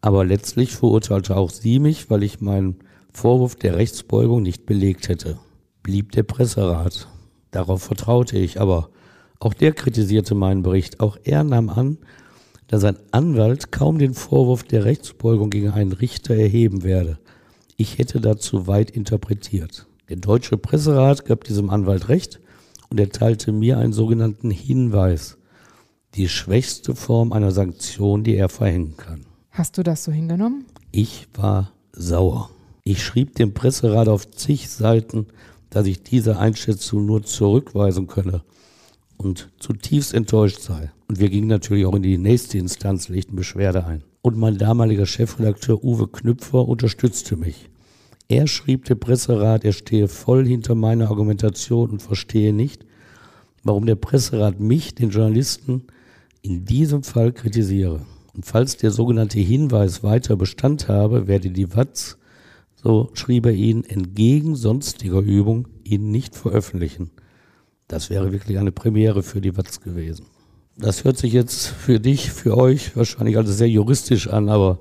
aber 0.00 0.24
letztlich 0.24 0.72
verurteilte 0.72 1.36
auch 1.36 1.50
sie 1.50 1.78
mich, 1.78 2.10
weil 2.10 2.24
ich 2.24 2.40
meinen 2.40 2.76
Vorwurf 3.12 3.54
der 3.54 3.76
Rechtsbeugung 3.76 4.42
nicht 4.42 4.66
belegt 4.66 5.08
hätte. 5.08 5.38
Blieb 5.82 6.12
der 6.12 6.24
Presserat. 6.24 7.06
Darauf 7.52 7.82
vertraute 7.82 8.38
ich, 8.38 8.60
aber 8.60 8.90
auch 9.38 9.54
der 9.54 9.72
kritisierte 9.72 10.34
meinen 10.34 10.62
Bericht. 10.62 10.98
Auch 11.00 11.16
er 11.22 11.44
nahm 11.44 11.68
an, 11.68 11.98
dass 12.70 12.84
ein 12.84 12.98
Anwalt 13.10 13.72
kaum 13.72 13.98
den 13.98 14.14
Vorwurf 14.14 14.62
der 14.62 14.84
Rechtsbeugung 14.84 15.50
gegen 15.50 15.70
einen 15.70 15.90
Richter 15.90 16.36
erheben 16.36 16.84
werde. 16.84 17.18
Ich 17.76 17.98
hätte 17.98 18.20
dazu 18.20 18.68
weit 18.68 18.92
interpretiert. 18.92 19.88
Der 20.08 20.18
deutsche 20.18 20.56
Presserat 20.56 21.24
gab 21.24 21.42
diesem 21.42 21.68
Anwalt 21.68 22.08
recht 22.08 22.38
und 22.88 23.00
erteilte 23.00 23.50
mir 23.50 23.78
einen 23.78 23.92
sogenannten 23.92 24.52
Hinweis, 24.52 25.36
die 26.14 26.28
schwächste 26.28 26.94
Form 26.94 27.32
einer 27.32 27.50
Sanktion, 27.50 28.22
die 28.22 28.36
er 28.36 28.48
verhängen 28.48 28.96
kann. 28.96 29.26
Hast 29.50 29.76
du 29.76 29.82
das 29.82 30.04
so 30.04 30.12
hingenommen? 30.12 30.64
Ich 30.92 31.26
war 31.34 31.72
sauer. 31.90 32.50
Ich 32.84 33.02
schrieb 33.02 33.34
dem 33.34 33.52
Presserat 33.52 34.06
auf 34.06 34.30
zig 34.30 34.70
Seiten, 34.70 35.26
dass 35.70 35.86
ich 35.86 36.04
diese 36.04 36.38
Einschätzung 36.38 37.04
nur 37.04 37.24
zurückweisen 37.24 38.06
könne 38.06 38.44
und 39.20 39.50
zutiefst 39.58 40.14
enttäuscht 40.14 40.60
sei. 40.60 40.90
Und 41.06 41.20
wir 41.20 41.28
gingen 41.28 41.48
natürlich 41.48 41.84
auch 41.84 41.94
in 41.94 42.02
die 42.02 42.16
nächste 42.16 42.56
Instanz, 42.56 43.10
legten 43.10 43.36
Beschwerde 43.36 43.84
ein. 43.84 44.02
Und 44.22 44.38
mein 44.38 44.56
damaliger 44.56 45.04
Chefredakteur 45.04 45.84
Uwe 45.84 46.08
Knüpfer 46.08 46.66
unterstützte 46.66 47.36
mich. 47.36 47.68
Er 48.28 48.46
schrieb 48.46 48.86
dem 48.86 48.98
Presserat, 48.98 49.66
er 49.66 49.74
stehe 49.74 50.08
voll 50.08 50.46
hinter 50.46 50.74
meiner 50.74 51.10
Argumentation 51.10 51.90
und 51.90 52.00
verstehe 52.00 52.54
nicht, 52.54 52.86
warum 53.62 53.84
der 53.84 53.96
Presserat 53.96 54.58
mich, 54.58 54.94
den 54.94 55.10
Journalisten, 55.10 55.82
in 56.40 56.64
diesem 56.64 57.02
Fall 57.02 57.32
kritisiere. 57.32 58.06
Und 58.32 58.46
falls 58.46 58.78
der 58.78 58.90
sogenannte 58.90 59.40
Hinweis 59.40 60.02
weiter 60.02 60.36
Bestand 60.36 60.88
habe, 60.88 61.26
werde 61.26 61.50
die 61.50 61.76
Watz, 61.76 62.16
so 62.74 63.10
schrieb 63.12 63.44
er 63.44 63.52
ihn, 63.52 63.84
entgegen 63.84 64.56
sonstiger 64.56 65.20
Übung 65.20 65.68
ihn 65.84 66.10
nicht 66.10 66.36
veröffentlichen. 66.36 67.10
Das 67.90 68.08
wäre 68.08 68.30
wirklich 68.30 68.56
eine 68.56 68.70
Premiere 68.70 69.24
für 69.24 69.40
die 69.40 69.56
Watz 69.56 69.80
gewesen. 69.80 70.26
Das 70.76 71.02
hört 71.02 71.18
sich 71.18 71.32
jetzt 71.32 71.66
für 71.66 71.98
dich, 71.98 72.30
für 72.30 72.56
euch 72.56 72.96
wahrscheinlich 72.96 73.36
alles 73.36 73.58
sehr 73.58 73.68
juristisch 73.68 74.28
an, 74.28 74.48
aber 74.48 74.78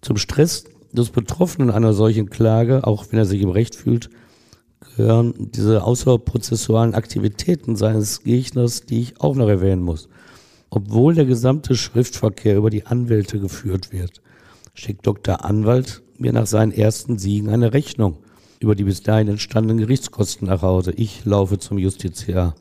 zum 0.00 0.16
Stress 0.16 0.64
des 0.90 1.10
Betroffenen 1.10 1.70
einer 1.70 1.92
solchen 1.92 2.30
Klage, 2.30 2.86
auch 2.86 3.04
wenn 3.10 3.18
er 3.18 3.26
sich 3.26 3.42
im 3.42 3.50
Recht 3.50 3.74
fühlt, 3.74 4.08
gehören 4.80 5.34
diese 5.36 5.84
außerprozessualen 5.84 6.94
Aktivitäten 6.94 7.76
seines 7.76 8.22
Gegners, 8.22 8.86
die 8.86 9.02
ich 9.02 9.20
auch 9.20 9.34
noch 9.34 9.48
erwähnen 9.48 9.82
muss. 9.82 10.08
Obwohl 10.70 11.14
der 11.14 11.26
gesamte 11.26 11.76
Schriftverkehr 11.76 12.56
über 12.56 12.70
die 12.70 12.86
Anwälte 12.86 13.40
geführt 13.40 13.92
wird, 13.92 14.22
schickt 14.72 15.06
Dr. 15.06 15.44
Anwalt 15.44 16.00
mir 16.16 16.32
nach 16.32 16.46
seinen 16.46 16.72
ersten 16.72 17.18
Siegen 17.18 17.50
eine 17.50 17.74
Rechnung 17.74 18.16
über 18.60 18.74
die 18.74 18.84
bis 18.84 19.02
dahin 19.02 19.28
entstandenen 19.28 19.78
Gerichtskosten 19.78 20.48
nach 20.48 20.62
Hause. 20.62 20.92
Ich 20.92 21.24
laufe 21.24 21.58
zum 21.58 21.78
Justiziar. 21.78 22.54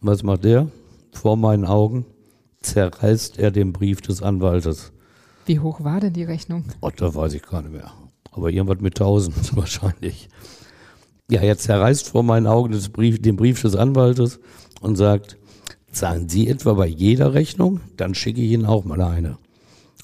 Und 0.00 0.08
was 0.08 0.22
macht 0.22 0.44
der? 0.44 0.68
Vor 1.12 1.36
meinen 1.36 1.64
Augen 1.64 2.06
zerreißt 2.62 3.38
er 3.38 3.50
den 3.50 3.72
Brief 3.72 4.00
des 4.00 4.22
Anwaltes. 4.22 4.92
Wie 5.46 5.60
hoch 5.60 5.84
war 5.84 6.00
denn 6.00 6.12
die 6.12 6.24
Rechnung? 6.24 6.64
Oh, 6.80 6.90
da 6.94 7.14
weiß 7.14 7.34
ich 7.34 7.42
gar 7.42 7.62
nicht 7.62 7.72
mehr. 7.72 7.92
Aber 8.32 8.50
irgendwas 8.50 8.80
mit 8.80 8.98
1000 8.98 9.56
wahrscheinlich. 9.56 10.28
Ja, 11.30 11.40
er 11.40 11.58
zerreißt 11.58 12.08
vor 12.08 12.22
meinen 12.22 12.46
Augen 12.46 12.78
Brief, 12.92 13.20
den 13.20 13.36
Brief 13.36 13.62
des 13.62 13.76
Anwaltes 13.76 14.40
und 14.80 14.96
sagt, 14.96 15.36
zahlen 15.90 16.28
Sie 16.28 16.48
etwa 16.48 16.74
bei 16.74 16.86
jeder 16.86 17.34
Rechnung? 17.34 17.80
Dann 17.96 18.14
schicke 18.14 18.40
ich 18.40 18.50
Ihnen 18.52 18.66
auch 18.66 18.84
mal 18.84 19.00
eine. 19.00 19.38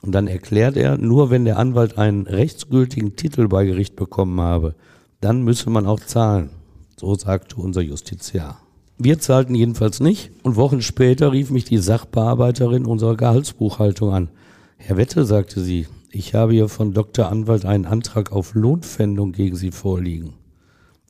Und 0.02 0.12
dann 0.12 0.26
erklärt 0.26 0.76
er, 0.76 0.98
nur 0.98 1.30
wenn 1.30 1.44
der 1.44 1.58
Anwalt 1.58 1.96
einen 1.96 2.26
rechtsgültigen 2.26 3.14
Titel 3.14 3.46
bei 3.46 3.64
Gericht 3.64 3.94
bekommen 3.94 4.40
habe, 4.40 4.74
dann 5.22 5.42
müsse 5.42 5.70
man 5.70 5.86
auch 5.86 6.00
zahlen. 6.00 6.50
So 6.98 7.14
sagte 7.14 7.56
unser 7.56 7.80
Justiziar. 7.80 8.60
Wir 8.98 9.18
zahlten 9.18 9.54
jedenfalls 9.54 10.00
nicht 10.00 10.30
und 10.42 10.56
Wochen 10.56 10.82
später 10.82 11.32
rief 11.32 11.50
mich 11.50 11.64
die 11.64 11.78
Sachbearbeiterin 11.78 12.84
unserer 12.84 13.16
Gehaltsbuchhaltung 13.16 14.12
an. 14.12 14.28
Herr 14.76 14.96
Wette, 14.96 15.24
sagte 15.24 15.60
sie, 15.60 15.86
ich 16.10 16.34
habe 16.34 16.52
hier 16.52 16.68
von 16.68 16.92
Dr. 16.92 17.30
Anwalt 17.30 17.64
einen 17.64 17.86
Antrag 17.86 18.32
auf 18.32 18.54
Lohnpfändung 18.54 19.32
gegen 19.32 19.56
Sie 19.56 19.70
vorliegen. 19.70 20.34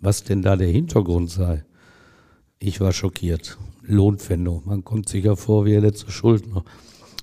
Was 0.01 0.25
denn 0.25 0.43
da 0.43 0.57
der 0.57 0.69
Hintergrund 0.69 1.31
sei? 1.31 1.65
Ich 2.59 2.81
war 2.81 2.93
schockiert. 2.93 3.59
Lohnpfändung. 3.83 4.63
Man 4.65 4.85
kommt 4.85 5.09
sich 5.09 5.25
ja 5.25 5.37
vor 5.37 5.65
wie 5.65 5.73
der 5.73 5.81
letzte 5.81 6.13
Schuldner. 6.13 6.65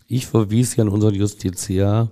Ich 0.08 0.28
verwies 0.28 0.72
sie 0.72 0.82
an 0.82 0.90
unseren 0.90 1.14
Justiziar 1.14 2.10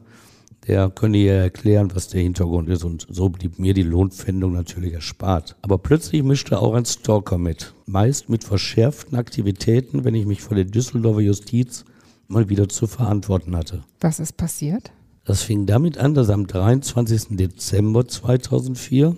der 0.68 0.90
könne 0.90 1.18
ja 1.18 1.34
erklären, 1.34 1.92
was 1.94 2.10
der 2.10 2.22
Hintergrund 2.22 2.70
ist. 2.70 2.84
Und 2.84 3.08
so 3.10 3.30
blieb 3.30 3.58
mir 3.58 3.74
die 3.74 3.84
Lohnpfändung 3.84 4.54
natürlich 4.54 4.94
erspart. 4.94 5.56
Aber 5.62 5.78
plötzlich 5.78 6.24
mischte 6.24 6.60
auch 6.60 6.74
ein 6.74 6.86
Stalker 6.86 7.38
mit. 7.38 7.74
Meist 7.86 8.30
mit 8.30 8.44
verschärften 8.44 9.18
Aktivitäten, 9.18 10.04
wenn 10.04 10.16
ich 10.16 10.26
mich 10.26 10.42
vor 10.42 10.56
der 10.56 10.66
Düsseldorfer 10.66 11.22
Justiz 11.22 11.86
mal 12.28 12.50
wieder 12.50 12.68
zu 12.68 12.88
verantworten 12.88 13.56
hatte. 13.56 13.84
Was 14.02 14.20
ist 14.20 14.36
passiert? 14.36 14.92
Das 15.24 15.42
fing 15.42 15.66
damit 15.66 15.98
an, 15.98 16.14
dass 16.14 16.30
am 16.30 16.48
23. 16.48 17.38
Dezember 17.38 18.08
2004 18.08 19.16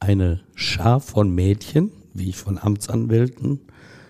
eine 0.00 0.40
Schar 0.54 1.00
von 1.00 1.34
Mädchen, 1.34 1.90
wie 2.14 2.30
ich 2.30 2.36
von 2.36 2.58
Amtsanwälten 2.58 3.60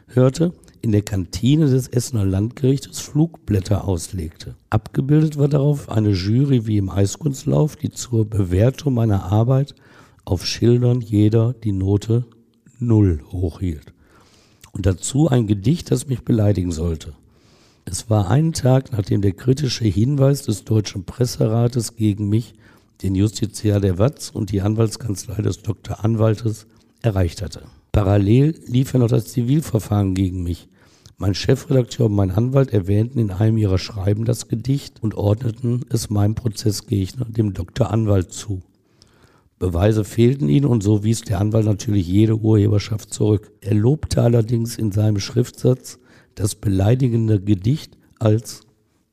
hörte, 0.08 0.52
in 0.86 0.92
der 0.92 1.02
Kantine 1.02 1.66
des 1.66 1.88
Essener 1.88 2.24
Landgerichtes 2.24 3.00
Flugblätter 3.00 3.88
auslegte. 3.88 4.54
Abgebildet 4.70 5.36
war 5.36 5.48
darauf 5.48 5.88
eine 5.88 6.10
Jury 6.10 6.68
wie 6.68 6.76
im 6.76 6.90
Eiskunstlauf, 6.90 7.74
die 7.74 7.90
zur 7.90 8.24
Bewertung 8.24 8.94
meiner 8.94 9.24
Arbeit 9.24 9.74
auf 10.24 10.46
Schildern 10.46 11.00
jeder 11.00 11.54
die 11.54 11.72
Note 11.72 12.24
Null 12.78 13.20
hochhielt. 13.32 13.94
Und 14.70 14.86
dazu 14.86 15.28
ein 15.28 15.48
Gedicht, 15.48 15.90
das 15.90 16.06
mich 16.06 16.22
beleidigen 16.22 16.70
sollte. 16.70 17.14
Es 17.84 18.08
war 18.08 18.30
einen 18.30 18.52
Tag, 18.52 18.92
nachdem 18.92 19.22
der 19.22 19.32
kritische 19.32 19.86
Hinweis 19.86 20.42
des 20.42 20.62
Deutschen 20.62 21.02
Presserates 21.02 21.96
gegen 21.96 22.28
mich, 22.28 22.54
den 23.02 23.16
Justiziar 23.16 23.80
der 23.80 23.98
Watz 23.98 24.30
und 24.30 24.52
die 24.52 24.60
Anwaltskanzlei 24.60 25.42
des 25.42 25.62
Dr. 25.62 26.04
Anwaltes 26.04 26.68
erreicht 27.02 27.42
hatte. 27.42 27.62
Parallel 27.90 28.54
lief 28.68 28.92
ja 28.92 29.00
noch 29.00 29.08
das 29.08 29.26
Zivilverfahren 29.26 30.14
gegen 30.14 30.44
mich, 30.44 30.68
mein 31.18 31.34
Chefredakteur 31.34 32.06
und 32.06 32.14
mein 32.14 32.30
Anwalt 32.30 32.72
erwähnten 32.72 33.18
in 33.18 33.30
einem 33.30 33.56
ihrer 33.56 33.78
Schreiben 33.78 34.24
das 34.24 34.48
Gedicht 34.48 35.02
und 35.02 35.14
ordneten 35.14 35.84
es 35.88 36.10
meinem 36.10 36.34
Prozessgegner, 36.34 37.24
dem 37.26 37.54
Dr. 37.54 37.90
Anwalt, 37.90 38.32
zu. 38.32 38.62
Beweise 39.58 40.04
fehlten 40.04 40.50
ihnen 40.50 40.66
und 40.66 40.82
so 40.82 41.02
wies 41.02 41.22
der 41.22 41.40
Anwalt 41.40 41.64
natürlich 41.64 42.06
jede 42.06 42.36
Urheberschaft 42.36 43.14
zurück. 43.14 43.50
Er 43.62 43.72
lobte 43.72 44.20
allerdings 44.20 44.76
in 44.76 44.92
seinem 44.92 45.18
Schriftsatz 45.18 45.98
das 46.34 46.54
beleidigende 46.54 47.40
Gedicht 47.40 47.96
als, 48.18 48.66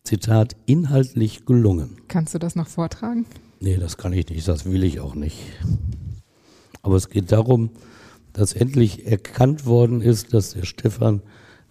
Zitat, 0.04 0.58
inhaltlich 0.66 1.46
gelungen. 1.46 2.02
Kannst 2.10 2.34
du 2.34 2.40
das 2.40 2.56
noch 2.58 2.68
vortragen? 2.68 3.26
Nee, 3.62 3.78
das 3.78 3.96
kann 3.96 4.12
ich 4.12 4.28
nicht, 4.28 4.46
das 4.46 4.66
will 4.66 4.84
ich 4.84 5.00
auch 5.00 5.16
nicht. 5.16 5.38
Aber 6.82 6.98
es 6.98 7.08
geht 7.08 7.32
darum, 7.32 7.70
dass 8.34 8.52
endlich 8.52 9.08
erkannt 9.08 9.66
worden 9.66 10.02
ist, 10.02 10.34
dass 10.34 10.52
der 10.52 10.66
Stefan 10.66 11.22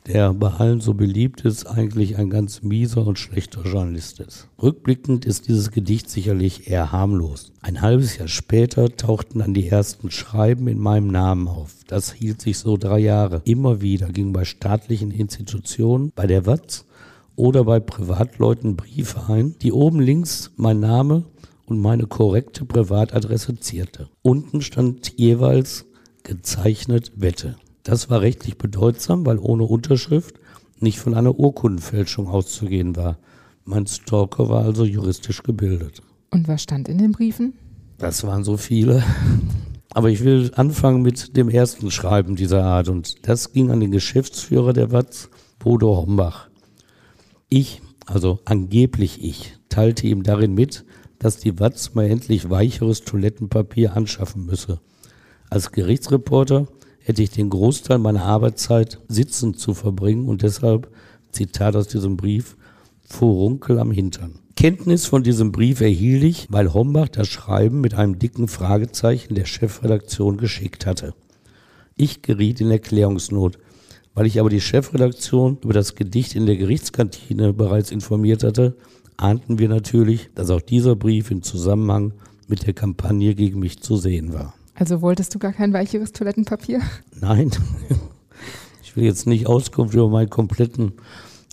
der 0.07 0.33
bei 0.35 0.49
allen 0.49 0.81
so 0.81 0.95
beliebt 0.95 1.43
ist, 1.43 1.67
eigentlich 1.67 2.17
ein 2.19 2.31
ganz 2.31 2.63
mieser 2.63 3.07
und 3.07 3.19
schlechter 3.19 3.63
Journalist 3.63 4.21
ist. 4.21 4.49
Rückblickend 4.61 5.25
ist 5.25 5.49
dieses 5.49 5.71
Gedicht 5.71 6.11
sicherlich 6.11 6.69
eher 6.69 6.91
harmlos. 6.93 7.53
Ein 7.61 7.81
halbes 7.81 8.17
Jahr 8.17 8.29
später 8.29 8.97
tauchten 8.97 9.39
dann 9.39 9.55
die 9.55 9.69
ersten 9.69 10.11
Schreiben 10.11 10.67
in 10.67 10.79
meinem 10.79 11.09
Namen 11.09 11.47
auf. 11.47 11.77
Das 11.87 12.13
hielt 12.13 12.41
sich 12.41 12.59
so 12.59 12.77
drei 12.77 12.99
Jahre. 12.99 13.43
Immer 13.45 13.81
wieder 13.81 14.09
ging 14.09 14.33
bei 14.33 14.45
staatlichen 14.45 15.11
Institutionen, 15.11 16.13
bei 16.15 16.27
der 16.27 16.47
WATZ 16.47 16.85
oder 17.37 17.65
bei 17.65 17.81
Privatleuten 17.81 18.77
Briefe 18.77 19.33
ein, 19.33 19.55
die 19.63 19.73
oben 19.73 20.01
links 20.01 20.51
mein 20.57 20.81
Name 20.81 21.25
und 21.67 21.79
meine 21.81 22.07
korrekte 22.07 22.65
Privatadresse 22.65 23.59
zierte. 23.61 24.09
Unten 24.23 24.63
stand 24.63 25.19
jeweils 25.19 25.87
gezeichnet 26.25 27.13
Wette. 27.17 27.57
Das 27.83 28.11
war 28.11 28.21
rechtlich 28.21 28.59
bedeutsam, 28.59 29.27
weil 29.27 29.39
ohne 29.39 29.65
Unterschrift 29.65 30.37
nicht 30.79 30.99
von 30.99 31.15
einer 31.15 31.39
Urkundenfälschung 31.39 32.29
auszugehen 32.29 32.97
war. 32.97 33.19
Mein 33.65 33.87
Stalker 33.87 34.49
war 34.49 34.65
also 34.65 34.85
juristisch 34.85 35.43
gebildet. 35.43 36.03
Und 36.31 36.49
was 36.49 36.63
stand 36.63 36.89
in 36.89 36.99
den 36.99 37.13
Briefen? 37.13 37.55
Das 37.99 38.25
waren 38.25 38.45
so 38.45 38.57
viele. 38.57 39.03
Aber 39.95 40.11
ich 40.11 40.25
will 40.25 40.51
anfangen 40.55 41.03
mit 41.03 41.37
dem 41.37 41.49
ersten 41.49 41.91
Schreiben 41.91 42.35
dieser 42.35 42.65
Art. 42.65 42.89
Und 42.89 43.29
das 43.29 43.53
ging 43.53 43.71
an 43.71 43.81
den 43.81 43.91
Geschäftsführer 43.91 44.73
der 44.73 44.91
Watz, 44.91 45.29
Bodo 45.59 45.97
Hombach. 45.97 46.49
Ich, 47.49 47.83
also 48.07 48.41
angeblich 48.45 49.23
ich, 49.23 49.57
teilte 49.69 50.07
ihm 50.07 50.23
darin 50.23 50.55
mit, 50.55 50.85
dass 51.19 51.37
die 51.37 51.61
Watz 51.61 51.95
mal 51.95 52.07
endlich 52.07 52.49
weicheres 52.51 53.03
Toilettenpapier 53.03 53.95
anschaffen 53.95 54.47
müsse. 54.47 54.81
Als 55.51 55.71
Gerichtsreporter 55.71 56.67
hätte 57.05 57.23
ich 57.23 57.31
den 57.31 57.51
Großteil 57.51 57.99
meiner 57.99 58.25
Arbeitszeit 58.25 59.01
sitzend 59.09 59.59
zu 59.59 59.75
verbringen 59.75 60.29
und 60.29 60.43
deshalb, 60.43 60.89
Zitat 61.33 61.77
aus 61.77 61.89
diesem 61.89 62.17
Brief, 62.17 62.57
Furunkel 63.03 63.79
am 63.79 63.91
Hintern. 63.91 64.39
Kenntnis 64.57 65.07
von 65.07 65.23
diesem 65.23 65.51
Brief 65.51 65.81
erhielt 65.81 66.23
ich, 66.23 66.47
weil 66.51 66.73
Hombach 66.73 67.09
das 67.09 67.29
Schreiben 67.29 67.81
mit 67.81 67.95
einem 67.95 68.19
dicken 68.19 68.49
Fragezeichen 68.49 69.35
der 69.35 69.47
Chefredaktion 69.47 70.37
geschickt 70.37 70.87
hatte. 70.87 71.15
Ich 71.97 72.23
geriet 72.23 72.61
in 72.61 72.71
Erklärungsnot, 72.71 73.59
weil 74.15 74.27
ich 74.27 74.39
aber 74.39 74.51
die 74.51 74.61
Chefredaktion 74.61 75.59
über 75.63 75.73
das 75.73 75.95
Gedicht 75.95 76.35
in 76.35 76.47
der 76.47 76.57
Gerichtskantine 76.57 77.53
bereits 77.53 77.91
informiert 77.91 78.45
hatte, 78.45 78.77
ahnten 79.17 79.59
wir 79.59 79.69
natürlich, 79.69 80.31
dass 80.35 80.51
auch 80.51 80.61
dieser 80.61 80.97
Brief 80.97 81.31
im 81.31 81.43
Zusammenhang 81.43 82.13
mit 82.47 82.67
der 82.67 82.75
Kampagne 82.75 83.35
gegen 83.35 83.61
mich 83.61 83.81
zu 83.81 83.97
sehen 83.97 84.33
war. 84.33 84.55
Also 84.83 85.01
wolltest 85.01 85.33
du 85.33 85.39
gar 85.39 85.53
kein 85.53 85.73
weicheres 85.73 86.11
Toilettenpapier? 86.11 86.81
Nein, 87.21 87.53
ich 88.83 88.97
will 88.97 89.05
jetzt 89.05 89.29
nicht 89.29 89.47
Auskunft 89.47 89.95
über 89.95 90.09
meinen 90.09 90.29
kompletten 90.29 90.95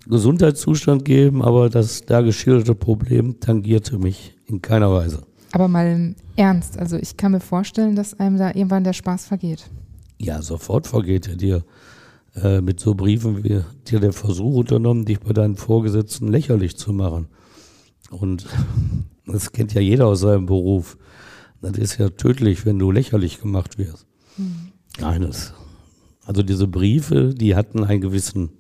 Gesundheitszustand 0.08 1.06
geben, 1.06 1.44
aber 1.44 1.70
das 1.70 2.02
da 2.08 2.22
geschilderte 2.22 2.74
Problem 2.74 3.40
tangierte 3.40 4.00
mich 4.00 4.36
in 4.48 4.64
keiner 4.64 4.92
Weise. 4.92 5.22
Aber 5.52 5.68
mal 5.68 5.86
im 5.86 6.16
Ernst, 6.38 6.80
also 6.80 6.98
ich 6.98 7.18
kann 7.18 7.34
mir 7.34 7.40
vorstellen, 7.40 7.96
dass 7.96 8.20
einem 8.20 8.40
da 8.40 8.48
irgendwann 8.48 8.84
der 8.84 8.94
Spaß 8.94 9.26
vergeht. 9.26 9.70
Ja, 10.18 10.42
sofort 10.42 10.88
vergeht 10.88 11.28
er 11.28 11.36
dir. 11.36 11.64
Äh, 12.34 12.62
mit 12.62 12.80
so 12.80 12.96
Briefen 12.96 13.44
wie 13.44 13.62
dir 13.88 14.00
der 14.00 14.12
Versuch 14.12 14.56
unternommen, 14.56 15.06
dich 15.06 15.20
bei 15.20 15.34
deinen 15.34 15.56
Vorgesetzten 15.56 16.30
lächerlich 16.30 16.78
zu 16.78 16.94
machen. 16.94 17.28
Und 18.10 18.48
das 19.28 19.52
kennt 19.52 19.76
ja 19.76 19.82
jeder 19.82 20.08
aus 20.08 20.22
seinem 20.22 20.48
Beruf. 20.48 20.98
Das 21.62 21.78
ist 21.78 21.98
ja 21.98 22.10
tödlich, 22.10 22.66
wenn 22.66 22.80
du 22.80 22.92
lächerlich 22.92 23.42
gemacht 23.42 23.78
wirst. 23.78 24.06
Mhm. 24.38 24.72
Eines. 25.04 25.54
Also 26.26 26.44
diese 26.44 26.68
Briefe, 26.68 27.34
die 27.34 27.56
hatten 27.56 27.84
einen 27.84 28.02
gewissen 28.02 28.52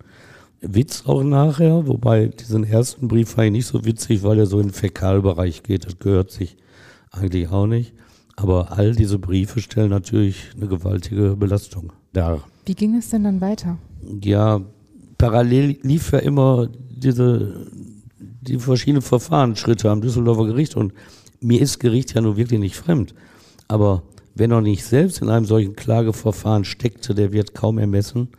Witz 0.62 1.04
auch 1.06 1.24
nachher, 1.24 1.88
wobei 1.88 2.28
diesen 2.28 2.64
ersten 2.64 3.08
Brief 3.08 3.30
fand 3.30 3.48
ich 3.48 3.52
nicht 3.52 3.68
so 3.68 3.86
witzig, 3.86 4.24
weil 4.24 4.40
er 4.40 4.46
so 4.46 4.60
in 4.60 4.68
den 4.68 4.74
Fäkalbereich 4.74 5.64
geht. 5.64 5.86
Das 5.86 6.00
gehört 6.00 6.32
sich 6.32 6.58
eigentlich 7.12 7.50
auch 7.50 7.68
nicht. 7.68 7.94
Aber 8.36 8.72
all 8.78 8.96
diese 8.96 9.20
Briefe 9.20 9.60
stellen 9.60 9.90
natürlich 9.90 10.52
eine 10.56 10.68
gewaltige 10.68 11.36
Belastung 11.36 11.92
dar. 12.14 12.44
Wie 12.66 12.74
ging 12.74 12.96
es 12.96 13.10
denn 13.10 13.24
dann 13.24 13.42
weiter? 13.42 13.78
Ja, 14.24 14.62
parallel 15.18 15.78
lief 15.82 16.12
ja 16.12 16.20
immer 16.20 16.70
diese, 16.90 17.68
die 18.42 18.60
verschiedenen 18.60 19.02
Verfahrensschritte 19.02 19.90
am 19.90 20.02
Düsseldorfer 20.02 20.46
Gericht 20.46 20.76
und 20.76 20.94
mir 21.42 21.62
ist 21.62 21.80
Gericht 21.80 22.14
ja 22.14 22.22
nur 22.22 22.38
wirklich 22.38 22.60
nicht 22.60 22.76
fremd. 22.76 23.14
Aber 23.68 24.04
wenn 24.36 24.52
er 24.52 24.62
nicht 24.62 24.84
selbst 24.84 25.22
in 25.22 25.30
einem 25.30 25.46
solchen 25.46 25.76
Klageverfahren 25.76 26.66
steckte, 26.66 27.14
der 27.14 27.32
wird 27.32 27.54
kaum 27.54 27.78
ermessen, 27.78 28.30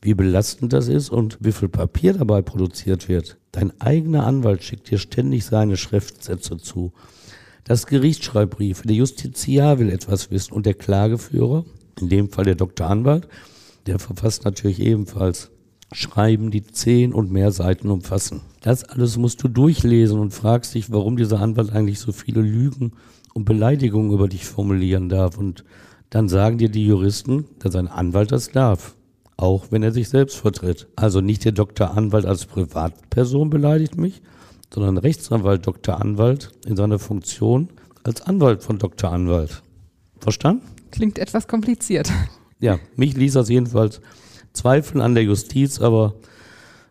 wie 0.00 0.14
belastend 0.14 0.72
das 0.72 0.88
ist 0.88 1.10
und 1.10 1.38
wie 1.40 1.52
viel 1.52 1.68
Papier 1.68 2.14
dabei 2.14 2.42
produziert 2.42 3.08
wird. 3.08 3.38
Dein 3.52 3.78
eigener 3.80 4.26
Anwalt 4.26 4.64
schickt 4.64 4.90
dir 4.90 4.98
ständig 4.98 5.44
seine 5.44 5.76
Schriftsätze 5.76 6.56
zu. 6.56 6.92
Das 7.64 7.86
Gericht 7.86 8.24
schreibt 8.24 8.56
Briefe, 8.56 8.88
der 8.88 8.96
Justiziar 8.96 9.78
will 9.78 9.90
etwas 9.90 10.30
wissen 10.32 10.54
und 10.54 10.66
der 10.66 10.74
Klageführer, 10.74 11.64
in 12.00 12.08
dem 12.08 12.30
Fall 12.30 12.44
der 12.44 12.56
Dr. 12.56 12.88
Anwalt, 12.88 13.28
der 13.86 14.00
verfasst 14.00 14.44
natürlich 14.44 14.80
ebenfalls 14.80 15.50
Schreiben, 15.92 16.50
die 16.50 16.64
zehn 16.64 17.12
und 17.12 17.30
mehr 17.30 17.52
Seiten 17.52 17.90
umfassen. 17.90 18.40
Das 18.60 18.84
alles 18.84 19.16
musst 19.16 19.42
du 19.42 19.48
durchlesen 19.48 20.18
und 20.18 20.32
fragst 20.32 20.74
dich, 20.74 20.90
warum 20.92 21.16
dieser 21.16 21.40
Anwalt 21.40 21.70
eigentlich 21.70 21.98
so 21.98 22.12
viele 22.12 22.40
Lügen 22.40 22.92
und 23.34 23.44
Beleidigungen 23.44 24.12
über 24.12 24.28
dich 24.28 24.44
formulieren 24.44 25.08
darf. 25.08 25.38
Und 25.38 25.64
dann 26.10 26.28
sagen 26.28 26.58
dir 26.58 26.68
die 26.68 26.86
Juristen, 26.86 27.46
dass 27.58 27.74
ein 27.74 27.88
Anwalt 27.88 28.32
das 28.32 28.50
darf 28.50 28.94
auch 29.42 29.66
wenn 29.70 29.82
er 29.82 29.90
sich 29.90 30.08
selbst 30.08 30.36
vertritt. 30.36 30.86
Also 30.94 31.20
nicht 31.20 31.44
der 31.44 31.52
Dr. 31.52 31.96
Anwalt 31.96 32.26
als 32.26 32.46
Privatperson 32.46 33.50
beleidigt 33.50 33.98
mich, 33.98 34.22
sondern 34.72 34.98
Rechtsanwalt 34.98 35.66
Dr. 35.66 36.00
Anwalt 36.00 36.52
in 36.64 36.76
seiner 36.76 37.00
Funktion 37.00 37.68
als 38.04 38.22
Anwalt 38.22 38.62
von 38.62 38.78
Dr. 38.78 39.12
Anwalt. 39.12 39.62
Verstanden? 40.20 40.62
Klingt 40.92 41.18
etwas 41.18 41.48
kompliziert. 41.48 42.10
Ja, 42.60 42.78
mich 42.94 43.16
ließ 43.16 43.32
das 43.32 43.48
jedenfalls 43.48 44.00
zweifeln 44.52 45.00
an 45.00 45.14
der 45.14 45.24
Justiz, 45.24 45.80
aber 45.80 46.14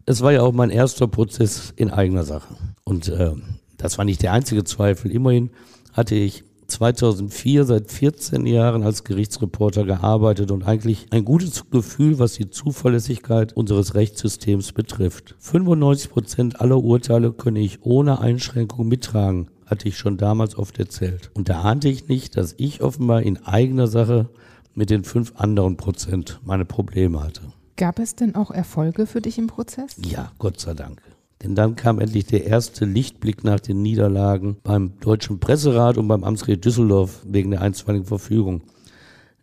es 0.06 0.22
war 0.22 0.32
ja 0.32 0.42
auch 0.42 0.54
mein 0.54 0.70
erster 0.70 1.08
Prozess 1.08 1.74
in 1.76 1.92
eigener 1.92 2.24
Sache. 2.24 2.56
Und 2.84 3.08
äh, 3.08 3.32
das 3.78 3.98
war 3.98 4.06
nicht 4.06 4.24
der 4.24 4.34
einzige 4.34 4.64
Zweifel. 4.64 5.12
Immerhin 5.12 5.52
hatte 5.94 6.16
ich 6.16 6.44
2004 6.72 7.66
seit 7.66 7.92
14 7.92 8.46
Jahren 8.46 8.84
als 8.84 9.04
Gerichtsreporter 9.04 9.84
gearbeitet 9.84 10.52
und 10.52 10.64
eigentlich 10.64 11.08
ein 11.12 11.26
gutes 11.26 11.70
Gefühl, 11.70 12.18
was 12.18 12.34
die 12.34 12.50
Zuverlässigkeit 12.50 13.54
unseres 13.54 13.94
Rechtssystems 13.94 14.72
betrifft. 14.72 15.36
95 15.40 16.12
Prozent 16.12 16.62
aller 16.62 16.78
Urteile 16.78 17.34
könne 17.34 17.60
ich 17.60 17.84
ohne 17.84 18.20
Einschränkung 18.20 18.88
mittragen, 18.88 19.50
hatte 19.66 19.90
ich 19.90 19.98
schon 19.98 20.18
damals 20.18 20.58
oft 20.58 20.80
erzählt. 20.80 21.30
Und 21.34 21.50
da 21.50 21.62
ahnte 21.62 21.90
ich 21.90 22.08
nicht, 22.08 22.38
dass 22.38 22.56
ich 22.58 22.82
offenbar 22.82 23.22
in 23.22 23.46
eigener 23.46 23.88
Sache 23.88 24.30
mit 24.76 24.90
den 24.90 25.04
fünf 25.04 25.34
anderen 25.36 25.78
Prozent 25.78 26.40
meine 26.44 26.66
Probleme 26.66 27.24
hatte. 27.24 27.42
Gab 27.78 28.00
es 28.00 28.16
denn 28.16 28.36
auch 28.36 28.52
Erfolge 28.52 29.06
für 29.06 29.22
dich 29.22 29.38
im 29.38 29.48
Prozess? 29.48 29.96
Ja, 30.04 30.32
Gott 30.38 30.60
sei 30.60 30.74
Dank. 30.74 31.02
Denn 31.44 31.56
dann 31.56 31.76
kam 31.76 32.00
endlich 32.00 32.26
der 32.26 32.46
erste 32.46 32.86
Lichtblick 32.86 33.44
nach 33.44 33.60
den 33.60 33.82
Niederlagen 33.82 34.58
beim 34.64 35.00
Deutschen 35.00 35.40
Presserat 35.40 35.98
und 35.98 36.08
beim 36.08 36.24
Amtsgericht 36.24 36.64
Düsseldorf 36.64 37.22
wegen 37.26 37.52
der 37.52 37.62
einstweiligen 37.62 38.06
Verfügung. 38.06 38.62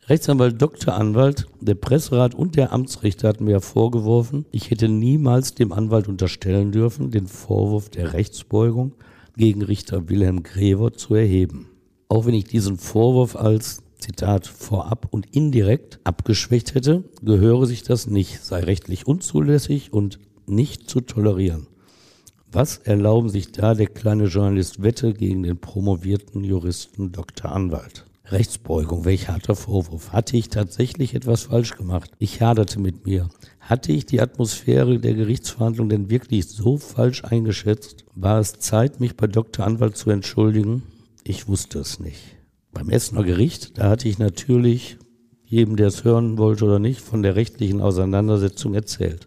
Rechtsanwalt 0.09 0.63
Dr. 0.63 0.95
Anwalt, 0.95 1.49
der 1.61 1.75
Presserat 1.75 2.35
und 2.35 2.57
der 2.57 2.73
Amtsrichter 2.73 3.29
hatten 3.29 3.45
mir 3.45 3.53
ja 3.53 3.61
vorgeworfen, 3.61 4.47
ich 4.53 4.71
hätte 4.71 4.89
niemals 4.89 5.55
dem 5.55 5.73
Anwalt 5.73 6.09
unterstellen 6.09 6.73
dürfen, 6.73 7.11
den 7.11 7.27
Vorwurf 7.27 7.91
der 7.91 8.15
Rechtsbeugung 8.15 8.93
gegen 9.37 9.61
Richter 9.63 10.09
Wilhelm 10.09 10.45
Grever 10.45 10.95
zu 10.95 11.15
erheben. 11.15 11.69
Auch 12.09 12.25
wenn 12.25 12.35
ich 12.35 12.45
diesen 12.45 12.79
Vorwurf 12.79 13.37
als 13.37 13.83
Zitat 13.99 14.47
vorab 14.47 15.09
und 15.11 15.35
indirekt 15.35 16.01
abgeschwächt 16.05 16.75
hätte, 16.75 17.05
gehöre 17.23 17.67
sich 17.67 17.83
das 17.83 18.07
nicht, 18.07 18.43
sei 18.43 18.61
rechtlich 18.61 19.07
unzulässig 19.07 19.93
und 19.93 20.19
nicht 20.47 20.89
zu 20.89 21.01
tolerieren. 21.01 21.67
Was 22.51 22.79
erlauben 22.79 23.29
sich 23.29 23.53
da 23.53 23.75
der 23.75 23.89
kleine 23.89 24.25
Journalist 24.25 24.83
Wette 24.83 25.13
gegen 25.13 25.43
den 25.43 25.61
promovierten 25.61 26.45
Juristen 26.45 27.13
Dr. 27.13 27.53
Anwalt? 27.53 28.07
Rechtsbeugung, 28.25 29.05
welch 29.05 29.29
harter 29.29 29.55
Vorwurf. 29.55 30.13
Hatte 30.13 30.37
ich 30.37 30.49
tatsächlich 30.49 31.15
etwas 31.15 31.45
falsch 31.45 31.77
gemacht? 31.77 32.11
Ich 32.19 32.41
haderte 32.41 32.79
mit 32.79 33.07
mir. 33.07 33.29
Hatte 33.61 33.93
ich 33.93 34.07
die 34.07 34.21
Atmosphäre 34.21 34.99
der 34.99 35.15
Gerichtsverhandlung 35.15 35.89
denn 35.89 36.11
wirklich 36.11 36.47
so 36.49 36.79
falsch 36.79 37.25
eingeschätzt? 37.25 38.05
War 38.15 38.41
es 38.41 38.59
Zeit, 38.59 39.01
mich 39.01 39.17
bei 39.17 39.27
Dr. 39.27 39.67
Anwalt 39.67 39.97
zu 39.97 40.11
entschuldigen? 40.11 40.83
Ich 41.25 41.49
wusste 41.49 41.79
es 41.81 42.01
nicht. 42.01 42.38
Beim 42.73 42.91
Essener 42.91 43.25
Gericht, 43.25 43.79
da 43.79 43.91
hatte 43.91 44.09
ich 44.09 44.19
natürlich 44.19 44.99
jedem, 45.45 45.77
der 45.77 45.89
es 45.89 46.05
hören 46.05 46.37
wollte 46.37 46.67
oder 46.67 46.79
nicht, 46.79 47.01
von 47.01 47.23
der 47.23 47.35
rechtlichen 47.35 47.81
Auseinandersetzung 47.81 48.75
erzählt. 48.75 49.27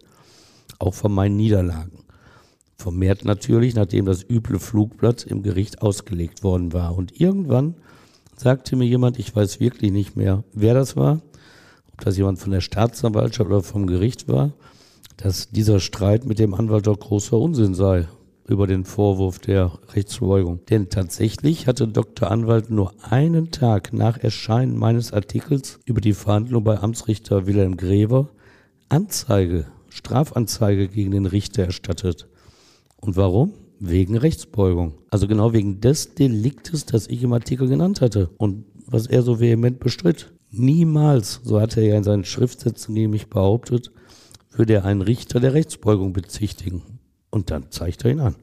Auch 0.78 0.94
von 0.94 1.12
meinen 1.12 1.36
Niederlagen. 1.36 2.04
Vermehrt 2.78 3.26
natürlich, 3.26 3.76
nachdem 3.76 4.06
das 4.06 4.24
üble 4.28 4.60
Flugblatt 4.60 5.24
im 5.24 5.44
Gericht 5.44 5.82
ausgelegt 5.82 6.44
worden 6.44 6.74
war. 6.74 6.96
Und 6.96 7.20
irgendwann 7.20 7.76
sagte 8.36 8.76
mir 8.76 8.86
jemand, 8.86 9.20
ich 9.20 9.36
weiß 9.36 9.60
wirklich 9.60 9.92
nicht 9.92 10.16
mehr, 10.16 10.44
wer 10.54 10.74
das 10.74 10.96
war, 10.96 11.22
ob 11.92 12.02
das 12.02 12.18
jemand 12.18 12.40
von 12.40 12.52
der 12.52 12.62
Staatsanwaltschaft 12.62 13.50
oder 13.50 13.62
vom 13.62 13.88
Gericht 13.88 14.28
war, 14.28 14.54
dass 15.18 15.50
dieser 15.50 15.80
Streit 15.80 16.26
mit 16.26 16.40
dem 16.40 16.54
Anwalt 16.54 16.88
doch 16.88 17.00
großer 17.00 17.38
Unsinn 17.38 17.76
sei 17.76 18.08
über 18.52 18.68
den 18.68 18.86
Vorwurf 18.86 19.40
der 19.40 19.72
Rechtsverbeugung. 19.94 20.60
Denn 20.70 20.90
tatsächlich 20.90 21.68
hatte 21.68 21.88
Dr. 21.88 22.30
Anwalt 22.30 22.70
nur 22.70 22.94
einen 23.10 23.52
Tag 23.52 23.94
nach 23.94 24.18
Erscheinen 24.18 24.78
meines 24.78 25.14
Artikels 25.14 25.80
über 25.86 26.02
die 26.02 26.14
Verhandlung 26.14 26.64
bei 26.64 26.80
Amtsrichter 26.80 27.48
Wilhelm 27.48 27.78
Grever 27.78 28.30
Anzeige, 28.90 29.68
Strafanzeige 29.90 30.90
gegen 30.90 31.12
den 31.12 31.26
Richter 31.26 31.64
erstattet. 31.64 32.28
Und 33.00 33.16
warum? 33.16 33.54
Wegen 33.80 34.18
Rechtsbeugung. 34.18 34.96
Also 35.10 35.28
genau 35.28 35.54
wegen 35.54 35.80
des 35.80 36.14
Deliktes, 36.14 36.86
das 36.86 37.08
ich 37.08 37.24
im 37.24 37.32
Artikel 37.32 37.70
genannt 37.70 38.02
hatte 38.02 38.30
und 38.38 38.66
was 38.86 39.08
er 39.08 39.24
so 39.24 39.40
vehement 39.40 39.80
bestritt. 39.80 40.34
Niemals, 40.50 41.40
so 41.46 41.62
hat 41.62 41.78
er 41.78 41.84
ja 41.84 41.96
in 41.96 42.04
seinen 42.04 42.26
Schriftsätzen 42.26 42.94
gegen 42.94 43.12
mich 43.12 43.30
behauptet, 43.30 43.92
würde 44.52 44.74
er 44.74 44.86
einen 44.86 45.02
Richter 45.02 45.40
der 45.40 45.54
Rechtsbeugung 45.54 46.12
bezichtigen. 46.12 46.84
Und 47.32 47.50
dann 47.50 47.72
zeigt 47.72 48.06
er 48.06 48.12
ihn 48.12 48.20
an. 48.20 48.36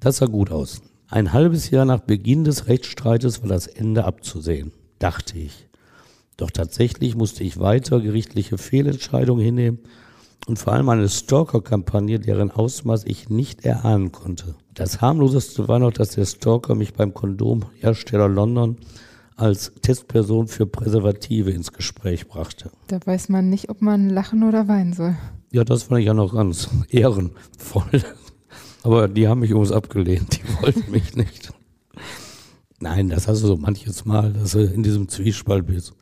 Das 0.00 0.16
sah 0.16 0.26
gut 0.26 0.50
aus. 0.50 0.82
Ein 1.08 1.32
halbes 1.32 1.70
Jahr 1.70 1.84
nach 1.84 2.00
Beginn 2.00 2.44
des 2.44 2.66
Rechtsstreites 2.66 3.42
war 3.42 3.48
das 3.48 3.68
Ende 3.68 4.04
abzusehen, 4.04 4.72
dachte 4.98 5.38
ich. 5.38 5.68
Doch 6.36 6.50
tatsächlich 6.50 7.14
musste 7.14 7.44
ich 7.44 7.60
weiter 7.60 8.00
gerichtliche 8.00 8.58
Fehlentscheidungen 8.58 9.44
hinnehmen 9.44 9.78
und 10.46 10.58
vor 10.58 10.72
allem 10.72 10.88
eine 10.88 11.08
Stalker-Kampagne, 11.08 12.18
deren 12.18 12.50
Ausmaß 12.50 13.04
ich 13.04 13.30
nicht 13.30 13.64
erahnen 13.64 14.12
konnte. 14.12 14.56
Das 14.74 15.00
harmloseste 15.00 15.68
war 15.68 15.78
noch, 15.78 15.92
dass 15.92 16.10
der 16.10 16.24
Stalker 16.24 16.74
mich 16.74 16.94
beim 16.94 17.14
Kondomhersteller 17.14 18.28
London 18.28 18.78
als 19.36 19.72
Testperson 19.82 20.48
für 20.48 20.66
Präservative 20.66 21.50
ins 21.50 21.72
Gespräch 21.72 22.28
brachte. 22.28 22.70
Da 22.88 22.98
weiß 23.04 23.28
man 23.28 23.50
nicht, 23.50 23.68
ob 23.68 23.82
man 23.82 24.10
lachen 24.10 24.42
oder 24.42 24.68
weinen 24.68 24.92
soll. 24.92 25.16
Ja, 25.54 25.62
das 25.62 25.84
fand 25.84 26.00
ich 26.00 26.06
ja 26.06 26.14
noch 26.14 26.34
ganz 26.34 26.68
ehrenvoll. 26.88 28.02
Aber 28.82 29.06
die 29.06 29.28
haben 29.28 29.38
mich 29.38 29.50
übrigens 29.50 29.70
abgelehnt, 29.70 30.36
die 30.36 30.42
wollten 30.62 30.90
mich 30.90 31.14
nicht. 31.14 31.52
Nein, 32.80 33.08
das 33.08 33.28
hast 33.28 33.44
du 33.44 33.46
so 33.46 33.56
manches 33.56 34.04
Mal, 34.04 34.32
dass 34.32 34.50
du 34.50 34.64
in 34.64 34.82
diesem 34.82 35.08
Zwiespalt 35.08 35.68
bist. 35.68 35.94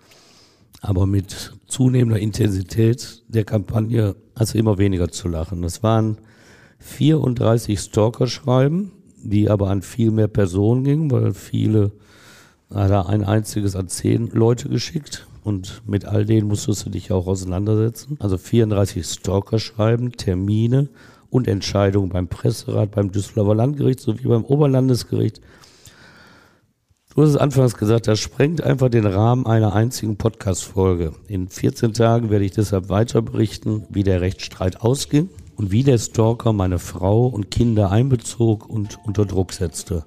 Aber 0.80 1.06
mit 1.06 1.52
zunehmender 1.66 2.18
Intensität 2.18 3.24
der 3.28 3.44
Kampagne 3.44 4.16
hast 4.34 4.54
du 4.54 4.58
immer 4.58 4.78
weniger 4.78 5.10
zu 5.10 5.28
lachen. 5.28 5.60
Das 5.60 5.82
waren 5.82 6.16
34 6.78 7.78
Stalker-Schreiben, 7.78 8.92
die 9.22 9.50
aber 9.50 9.68
an 9.68 9.82
viel 9.82 10.12
mehr 10.12 10.28
Personen 10.28 10.82
gingen, 10.82 11.10
weil 11.10 11.34
viele 11.34 11.92
hat 12.72 12.90
er 12.90 13.10
ein 13.10 13.22
einziges 13.22 13.76
an 13.76 13.88
zehn 13.88 14.28
Leute 14.28 14.70
geschickt 14.70 15.26
und 15.44 15.82
mit 15.86 16.04
all 16.04 16.24
denen 16.24 16.48
musstest 16.48 16.86
du 16.86 16.90
dich 16.90 17.10
auch 17.12 17.26
auseinandersetzen. 17.26 18.16
Also 18.20 18.38
34 18.38 19.04
Stalker-Schreiben, 19.04 20.12
Termine 20.12 20.88
und 21.30 21.48
Entscheidungen 21.48 22.10
beim 22.10 22.28
Presserat, 22.28 22.92
beim 22.92 23.10
Düsseldorfer 23.10 23.54
Landgericht 23.54 24.00
sowie 24.00 24.28
beim 24.28 24.44
Oberlandesgericht. 24.44 25.40
Du 27.14 27.22
hast 27.22 27.30
es 27.30 27.36
anfangs 27.36 27.76
gesagt, 27.76 28.08
das 28.08 28.20
sprengt 28.20 28.62
einfach 28.62 28.88
den 28.88 29.04
Rahmen 29.04 29.46
einer 29.46 29.74
einzigen 29.74 30.16
Podcast-Folge. 30.16 31.12
In 31.28 31.48
14 31.48 31.92
Tagen 31.92 32.30
werde 32.30 32.44
ich 32.44 32.52
deshalb 32.52 32.88
weiter 32.88 33.20
berichten, 33.20 33.84
wie 33.90 34.02
der 34.02 34.20
Rechtsstreit 34.20 34.80
ausging 34.80 35.28
und 35.56 35.70
wie 35.70 35.82
der 35.82 35.98
Stalker 35.98 36.52
meine 36.52 36.78
Frau 36.78 37.26
und 37.26 37.50
Kinder 37.50 37.90
einbezog 37.90 38.68
und 38.68 38.98
unter 39.04 39.26
Druck 39.26 39.52
setzte 39.52 40.06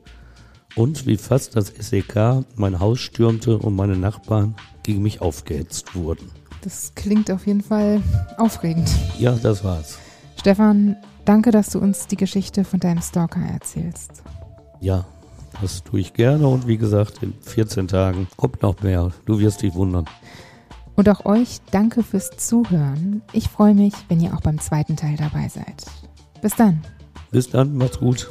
und 0.75 1.05
wie 1.05 1.17
fast 1.17 1.55
das 1.55 1.67
SEK 1.67 2.43
mein 2.55 2.79
Haus 2.79 2.99
stürmte 2.99 3.57
und 3.57 3.75
meine 3.75 3.97
Nachbarn 3.97 4.55
gegen 4.85 5.01
mich 5.01 5.21
aufgehetzt 5.21 5.95
wurden. 5.95 6.29
Das 6.61 6.93
klingt 6.95 7.29
auf 7.31 7.45
jeden 7.45 7.61
Fall 7.61 8.01
aufregend. 8.37 8.89
Ja, 9.19 9.33
das 9.33 9.63
war's. 9.63 9.99
Stefan, 10.39 10.95
danke, 11.25 11.51
dass 11.51 11.69
du 11.69 11.79
uns 11.79 12.07
die 12.07 12.15
Geschichte 12.15 12.63
von 12.63 12.79
deinem 12.79 13.01
Stalker 13.01 13.41
erzählst. 13.41 14.23
Ja, 14.79 15.05
das 15.61 15.83
tue 15.83 15.99
ich 15.99 16.13
gerne 16.13 16.47
und 16.47 16.67
wie 16.67 16.77
gesagt, 16.77 17.23
in 17.23 17.33
14 17.41 17.87
Tagen 17.87 18.27
kommt 18.37 18.61
noch 18.61 18.81
mehr. 18.81 19.11
Du 19.25 19.39
wirst 19.39 19.61
dich 19.61 19.73
wundern. 19.73 20.05
Und 20.95 21.09
auch 21.09 21.25
euch 21.25 21.59
danke 21.71 22.03
fürs 22.03 22.31
Zuhören. 22.37 23.21
Ich 23.33 23.49
freue 23.49 23.73
mich, 23.73 23.93
wenn 24.07 24.21
ihr 24.21 24.33
auch 24.33 24.41
beim 24.41 24.59
zweiten 24.59 24.95
Teil 24.95 25.17
dabei 25.17 25.49
seid. 25.49 25.85
Bis 26.41 26.55
dann. 26.55 26.81
Bis 27.31 27.49
dann, 27.49 27.75
macht's 27.75 27.99
gut. 27.99 28.29